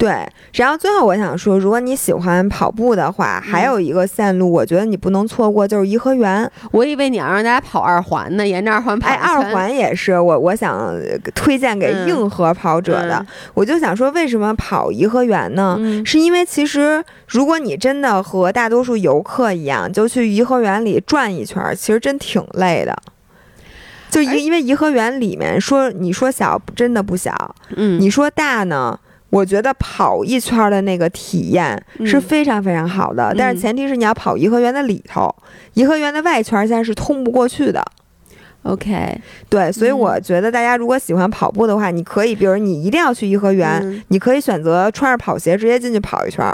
[0.02, 6.50] 对，然后最后我想说，如果你喜欢跑步的话，还有一个线路，我觉得你不能错过，就是颐和园。
[6.72, 9.08] 我以为你要让大家跑二环呢，沿着二环跑。
[9.08, 10.92] 哎，二环也是我我想
[11.36, 13.24] 推荐给硬核跑者的。
[13.54, 15.78] 我就想说，为什么跑颐和园呢？
[16.04, 22.92] 是因为其实如果你真的和大多数游客一样，就去颐和园里转一圈，其实真挺累的。
[24.10, 28.98] 就因因为颐和园里面说你说小真的不小，嗯，你说大呢？
[29.32, 35.34] 我觉得跑一圈的那个体验是非常非常好的，但是前提是你要跑颐和园的里头，
[35.72, 37.82] 颐和园的外圈现在是通不过去的。
[38.64, 39.18] OK，
[39.48, 46.46] 对，所以我觉得大家如果喜欢跑步的话，你可以，比如你一定要去颐和园，你可以选择穿着跑鞋直接进去跑一圈。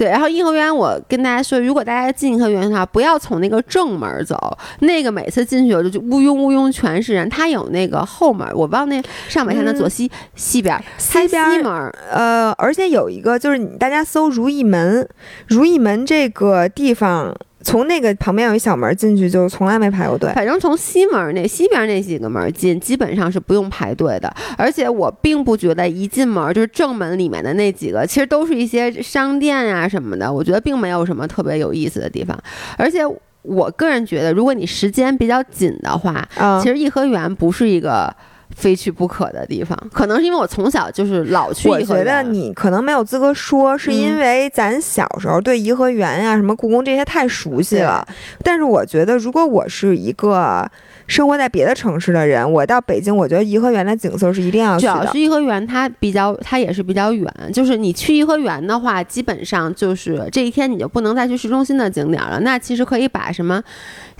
[0.00, 7.28] 对，然后颐和园，我跟大家说，如果大家进颐和园的话，不要从那个正门走，那个每次进去我就乌拥乌拥全是人。
[7.28, 11.70] 它有那个后门，我忘那上北山的左西西边，西边门。
[12.10, 15.06] 呃，而且有一个就是大家搜如意门，
[15.48, 17.36] 如意门这个地方。
[17.62, 20.32] 从那个旁边有一小门进去，就从来没排过队。
[20.34, 24.32] 反正从西门那西边那几个门进，基本上是不用排队的。
[24.56, 30.32] 而且我并不觉得一进门就是正门里面的那几个，其实都是一些商店呀什么的。
[30.32, 32.38] 我觉得并没有什么特别有意思的地方。
[32.76, 33.00] 而且
[33.42, 36.26] 我个人觉得，如果你时间比较紧的话，
[36.62, 38.14] 其实颐和园不是一个。
[38.56, 41.68] 非去不可的地方，可能是因为我从小就是老去。
[41.68, 48.06] 我觉得你可能没有资格说，是因为咱小时候对颐和园呀、什么故宫这些太熟悉了。
[48.42, 50.70] 但是我觉得，如果我是一个。
[51.06, 54.92] 生活在别的城市的人，我到北京，我觉得颐和园的景色是一定要去的。
[54.92, 57.28] 主要是颐和园它比较，它也是比较远。
[57.52, 62.38] 就是你去颐和园的话，基本上就是这一天你就不能再去市中心的景点了。
[62.42, 63.60] 那其实可以把什么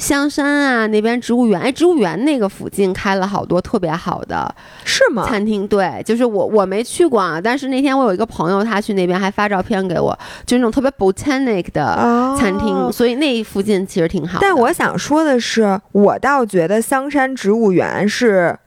[0.01, 5.25] 香山啊那边植物园，哎，植物园那个附近开了好多特别好的，是吗？
[5.29, 14.39] 餐厅对，就是我我没去过啊，但是那天我有一个朋友他去那边还发照片给我，就那种特别 botanic 的餐厅，所以那附近其实挺好。
[14.41, 16.81] 但我想说的是，我倒觉得。
[16.81, 18.59] 香山植物园是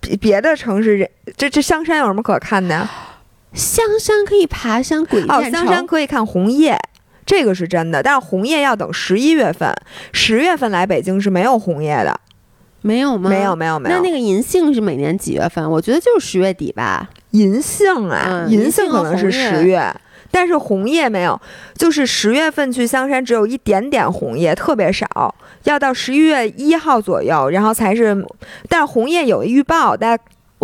[0.00, 2.88] 别别的城市人，这这香山有什么可看的？
[3.52, 6.76] 香山可以爬山，鬼哦，香山可以看红叶，
[7.26, 8.02] 这个是真的。
[8.02, 9.74] 但是红叶要等十一月份，
[10.12, 12.18] 十月份来北京是没有红叶的，
[12.82, 13.30] 没有吗？
[13.30, 13.96] 没有，没有，没有。
[13.96, 15.70] 那那个银杏是每年几月份？
[15.70, 17.08] 我觉得就是十月底吧。
[17.30, 19.94] 银杏啊，银杏可能是十月。
[20.30, 21.40] 但是红叶没有，
[21.76, 28.26] 就是十月份去香山只有一点点红叶，特别少，要到十一月一号左右，然后才是。
[28.68, 30.22] 但是红叶有预报，大家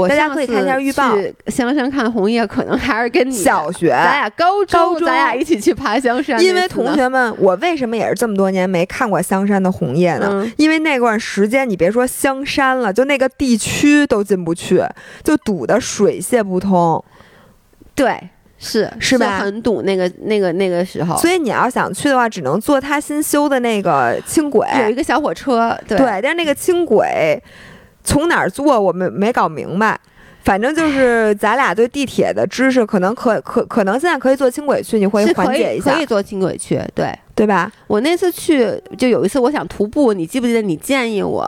[0.09, 1.15] 大家可以看一下预报。
[1.47, 6.43] 香山看红叶，可能还是跟你小学，咱俩高中，咱俩一起去爬香山。
[6.43, 10.51] 因为同学们，我为什么也是这么多年没看过香山的红叶呢？
[10.57, 14.83] 因为那段时间，你别说香山了，就那个地区都进不去，
[15.23, 17.05] 就堵得水泄不通。
[17.95, 18.17] 对。
[18.63, 19.39] 是是吧？
[19.39, 27.43] 很堵那个那个那个时候，所以你要想去的话，只能坐他新修的那个轻轨，有一个小火车，对，但是那个轻轨
[28.11, 29.97] 从哪儿坐，我们没搞明白。
[30.43, 35.95] 反正就是咱俩对地铁的知识，可能可可可能现在可以坐轻轨去，你会缓解一下。
[35.95, 37.71] 可以坐轻轨去，对对吧？
[37.87, 41.47] 我那次去就有一次，我想徒步，你记不记得你建议我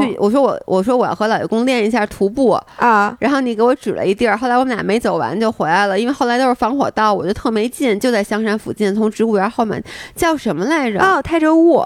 [0.00, 0.16] 去？
[0.18, 9.80] 我说我我说我要和老爷公练一下徒步啊，然后你给我指了一地儿，后来我们俩没走完就回来了，因为后来都是防火道，我就特没劲，就在香山附近，从植物园后面
[10.16, 10.98] 叫什么来着？
[10.98, 11.84] 哦，泰州雾，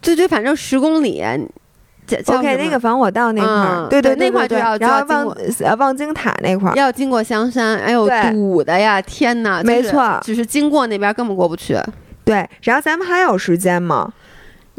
[0.00, 1.22] 对对，反正十公里。
[2.26, 5.28] OK，那个防火道那块儿，对对，那块儿就要然后望
[5.62, 9.62] 呃望京塔那块儿要经过香山，哎呦堵的呀，天哪！
[9.62, 11.78] 没错，只是经过那边根本过不去。
[12.24, 14.12] 对，然后咱们还有时间吗？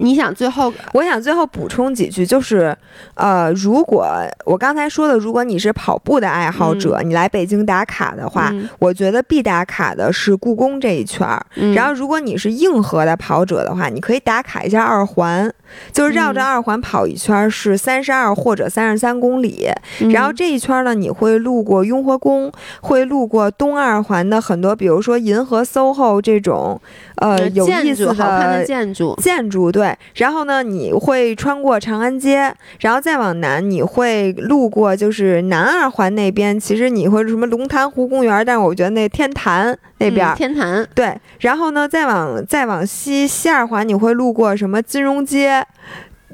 [0.01, 2.75] 你想最后，我想最后补充几句，就是，
[3.13, 4.07] 呃，如果
[4.45, 11.45] 我刚才说的，如果你是跑步的爱好者，你来北京打卡的话，我觉得必打卡的是故宫这一圈儿。
[11.73, 15.51] 然后，如果你是硬核的跑者的话，你可以打卡一下二环，
[15.91, 19.69] 就是绕着二环跑一圈是三十二或者三十三公里。
[20.11, 26.81] 然后这一圈呢，你会路过雍和宫，会路过东二环的很多，比如说银河 SOHO 这种，
[27.17, 29.90] 呃，有意思的建筑，建筑对。
[30.15, 36.59] 然后呢，你会穿过长安街，然后再往南，你会路过就是南二环那边。
[36.59, 41.15] 其实你会什么龙潭湖公园，但是我觉得那天坛那边天坛对。
[41.39, 45.65] 然后呢，再往再往西西二环，你会路过什么金融街。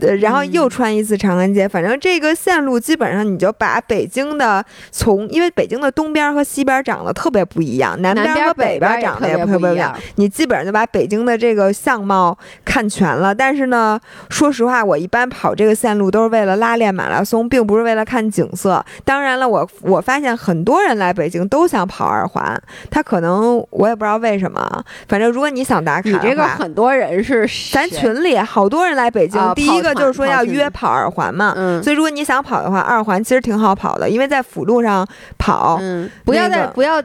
[0.02, 13.34] 呃，然后又穿一次长安街，反正这个线路基本上你就把北京的从，因为北京的东边和西边长得特别不一样，南边和北边长得也特别不一样，你基本上就把北京的这个相貌看全了。
[13.34, 18.86] 但是呢，说实话，我一般跑这个线路都是为了拉练马拉松，并不是为了看景色。
[19.04, 29.87] 当然了，我我发现很多人来北京都想跑二环，他可能我也不知道为什么，反正如果你想打卡，你这个很多人是咱群里好多人来北京，第一个。
[29.94, 35.08] 就是说要约跑二环嘛，所以如果你想跑的话，二环其实挺好跑的，因为在辅路上
[35.38, 35.80] 跑，
[36.24, 37.02] 不要在不要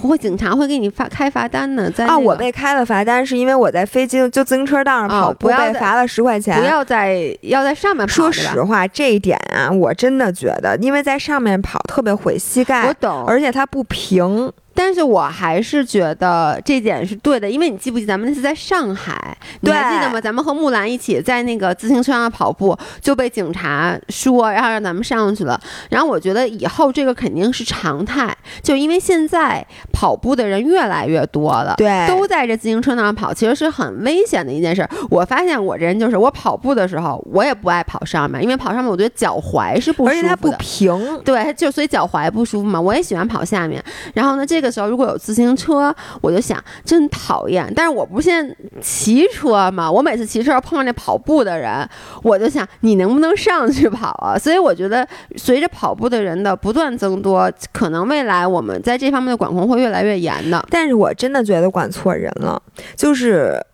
[0.00, 1.90] 会警察会给你发开罚单的。
[1.90, 6.58] 在啊，我被开了罚单是因为我在飞机就自行车道上跑，不被罚了十块钱。
[6.60, 8.12] 不要在要在上面跑。
[8.12, 14.52] 说实话，这一点啊，我真的觉得，因为在上面跑特别毁膝盖，我懂，而且它不平。
[14.78, 20.20] 但是我还是觉得这点是对的，因为你记不记咱们那次在上海，你还记得吗？
[20.20, 25.60] 咱们和木兰一起在那个自行车上跑步，就被警察说，然后让咱们上去了。
[25.90, 34.88] 然后我觉得以后这个肯定是常态，就因为现在跑步的人越来越多了，对，都在这自行车上跑，其实是很危险的一件事。
[35.10, 42.80] 我发现我这人就是，我跑步的时候我也不爱跑上面，因为跑上面我觉得脚踝是不舒服的，而且它不平，对，就所以脚踝不舒服嘛。
[42.80, 43.82] 我也喜欢跑下面。
[44.14, 44.67] 然后呢，这个。
[44.70, 47.72] 时候如果有自行车，我就想真讨厌。
[47.74, 51.88] 但是我不是现在骑车嘛，我每次骑车碰上那跑步的人，
[52.22, 54.38] 我就想你能不能上去跑啊？
[54.38, 55.06] 所以我觉得
[55.36, 60.64] 随着跑步的人的不断增多，可能未来我们在这方面的管控会越来越严的。
[60.70, 62.62] 但是我真的觉得管错人了，
[62.96, 63.64] 就是。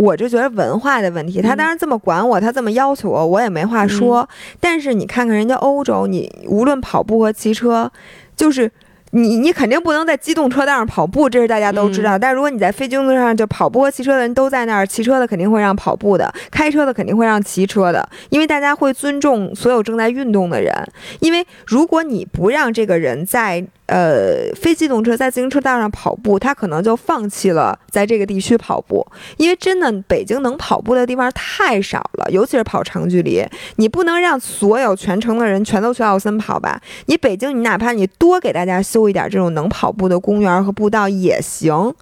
[0.00, 1.42] 我就觉得文化的问题。
[1.42, 4.28] 他当然这么管我，他这么要求我，我也没话说。
[4.60, 7.90] 但是你看看人家欧洲，你无论跑步和骑车，
[8.36, 8.70] 就是。
[9.10, 12.18] 你你肯定不能在机动车道上跑步，这是大家都知道。
[12.18, 20.72] 但如果你在非机动车上，就跑步和骑车的人都在那儿，骑车的肯定会让跑步的，开车的肯定会让骑车的，因为大家会尊重所有正在运动的人。
[21.20, 23.64] 因为如果你不让这个人在。
[23.88, 29.02] 呃，非机动车在自行车道上跑步，他可能就放弃了在这个地区跑步，
[29.38, 33.42] 因为真的北京能跑步的地方太少了，尤其是跑长距离，
[33.76, 36.78] 你不能让所有全城的人全都去奥森跑吧？
[37.06, 41.94] 你北京，你哪怕你多给大家修一点这种能跑步的公园和步道也行，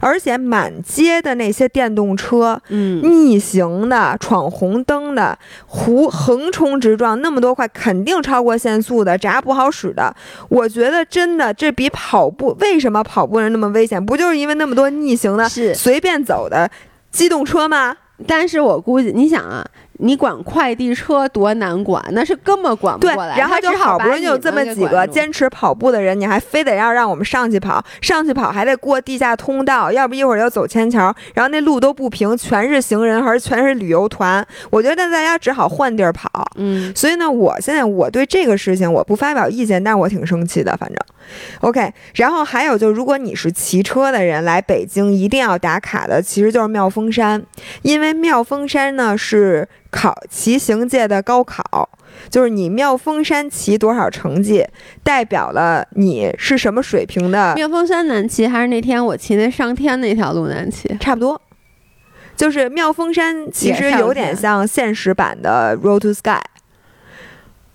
[0.00, 10.16] 而且满街的那些电动车，嗯，逆行的、闯红灯的、胡横冲直撞，那么多块，肯定超过限速的，闸不好使的，
[10.48, 11.26] 我觉得真。
[11.26, 14.06] 真的，这比跑步为什么跑步人那么危险？
[14.06, 16.70] 不就是因为那么多逆行的、随便走的
[17.10, 17.96] 机动车吗？
[18.28, 19.66] 但是我估计，你想啊。
[19.98, 23.38] 你管快递车多难管，那是根本管不过来。
[23.38, 34.46] 然后就好不容易有这么几个坚持跑步的人，你还非得要让我们上去跑，上去跑还得过地下通道，要不一会儿又走天桥，然后那路都不平，全是行人，还是全是旅游团。
[34.70, 36.28] 我觉得大家只好换地儿跑。
[36.56, 40.98] 嗯，所以呢，我现在我对这个事情我不发表意见，但是我挺生气的，反正。
[41.60, 47.42] OK，然后还有就是，如果你是骑车的人来北京，一定要打卡的，其实就是妙峰山，
[47.82, 49.66] 因为妙峰山呢是。
[49.96, 51.88] 考骑行界的高考，
[52.28, 54.62] 就是你妙峰山骑多少成绩，
[55.02, 57.54] 代表了你是什么水平的。
[57.54, 60.94] 妙峰山难骑还是那天我骑那上天那条路难骑？
[61.00, 61.40] 差不多，
[62.36, 66.42] 就是妙峰山其实有点像现实版的 Road to Sky，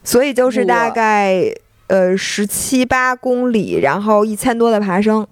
[0.03, 1.51] 所以就是大概
[1.88, 5.28] 呃十七八公里，然后一千多的爬升。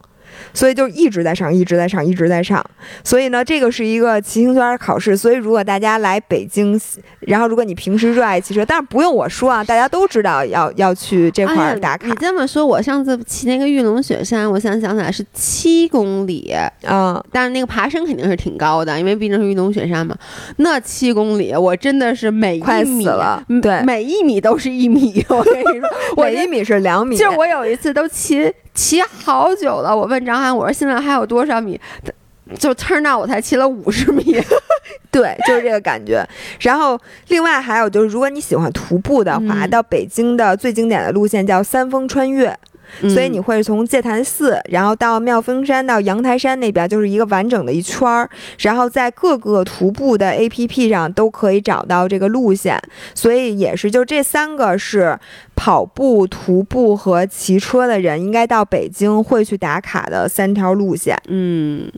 [0.53, 2.63] 所以就一直在上，一直在上，一直在上。
[3.03, 5.15] 所以呢，这个是一个骑行圈考试。
[5.15, 6.79] 所以如果大家来北京，
[7.21, 12.07] 然后如果你平时热爱骑车，但是不用我说啊， 大家都知道要要去这块打卡。
[12.07, 20.15] 你这么说，我上次骑那个玉龙雪山，我想想起来是七公里嗯，但是那个爬升肯定是挺高的，因为毕竟是玉龙雪山嘛。
[20.57, 25.23] 那七公里，我真的是每一米了，对，每一米都是一米。
[25.29, 25.89] 我跟你说，
[26.23, 27.15] 每一米是两米。
[27.17, 28.51] 就我有一次都骑。
[28.80, 31.77] 骑好久了，我问张翰，我说现在还有多少米？
[32.57, 34.41] 就 turn out 我才骑了五十米，
[35.11, 36.25] 对，就是这个感觉。
[36.61, 42.57] 然后另外还有就是，如果你喜欢徒步的话，到北京的最经典的路线叫三峰穿越。
[43.01, 48.29] 所以你会从戒坛寺，然后到妙峰山，到阳台山那边，就是一个完整的一圈儿。
[48.59, 52.79] 然后在各个徒步的 APP 上都可以找到这个路线。
[53.13, 55.17] 所以也是，就这三个是
[55.55, 61.17] 跑步、徒步和骑车的人应该到北京会去打卡的三条路线。
[61.27, 61.89] 嗯，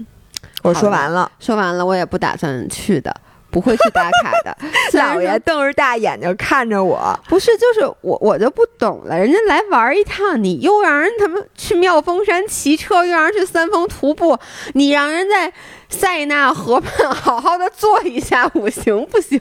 [0.63, 3.15] 我说完了，说完了，我也不打算去的。
[3.51, 4.57] 不会去打卡的，
[4.97, 9.17] 老爷瞪着大眼睛看着我，不是，就是我，我就不懂了。
[9.17, 14.37] 人家来玩一趟，你又让人他们去妙峰山骑车，又让人去三峰徒步，
[14.73, 15.51] 你让人在
[15.91, 19.39] 塞纳河畔好好的坐一下午，行不行？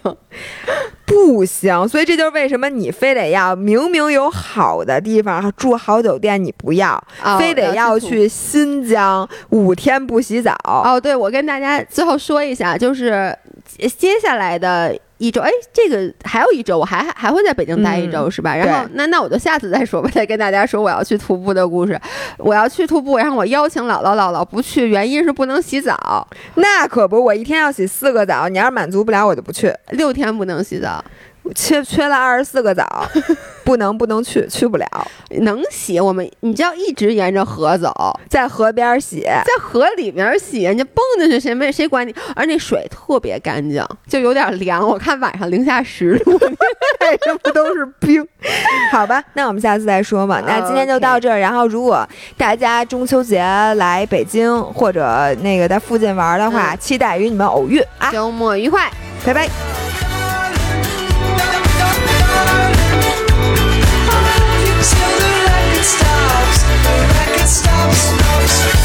[1.06, 1.88] 不行。
[1.88, 7.02] 所以这就是为什么你非得要明明有好的地方住好酒店，你不要，
[7.38, 10.54] 非得要去新疆五天不洗澡。
[10.64, 13.34] 哦，对，我跟大家最后说一下，就是。
[13.96, 18.56] 接下来的一周，哎，这个还有一周，我还还会在北京待一周，是吧？
[18.56, 22.00] 然后那那我就下次再说吧，再跟大家说我要去徒步的故事。
[22.38, 26.26] 我要去徒步，然后我邀请姥姥，姥姥不去，原因是不能洗澡。
[26.54, 29.70] 那可不，我一天要洗四个澡，你要是满足不了，我就不去。
[29.90, 31.04] 六天不能洗澡。
[31.54, 33.06] 缺缺了二十四个澡，
[33.64, 34.86] 不能不能去，去不了。
[35.40, 37.92] 能洗，我们你就要一直沿着河走，
[38.28, 42.14] 在河边洗，在河里面洗，人家蹦进去谁没谁管你。
[42.34, 44.86] 而那水特别干净，就有点凉。
[44.86, 46.38] 我看晚上零下十度，
[47.22, 48.26] 这不都是冰？
[48.92, 50.40] 好吧，那我们下次再说嘛。
[50.46, 51.38] 那今天就到这儿。
[51.38, 58.10] 然后，如果大家中秋节来北京或者那个在附近玩的话，期待与你们偶遇啊！
[58.10, 58.90] 周末愉快，
[59.24, 59.89] 拜拜。
[65.82, 68.79] Stops, the record stops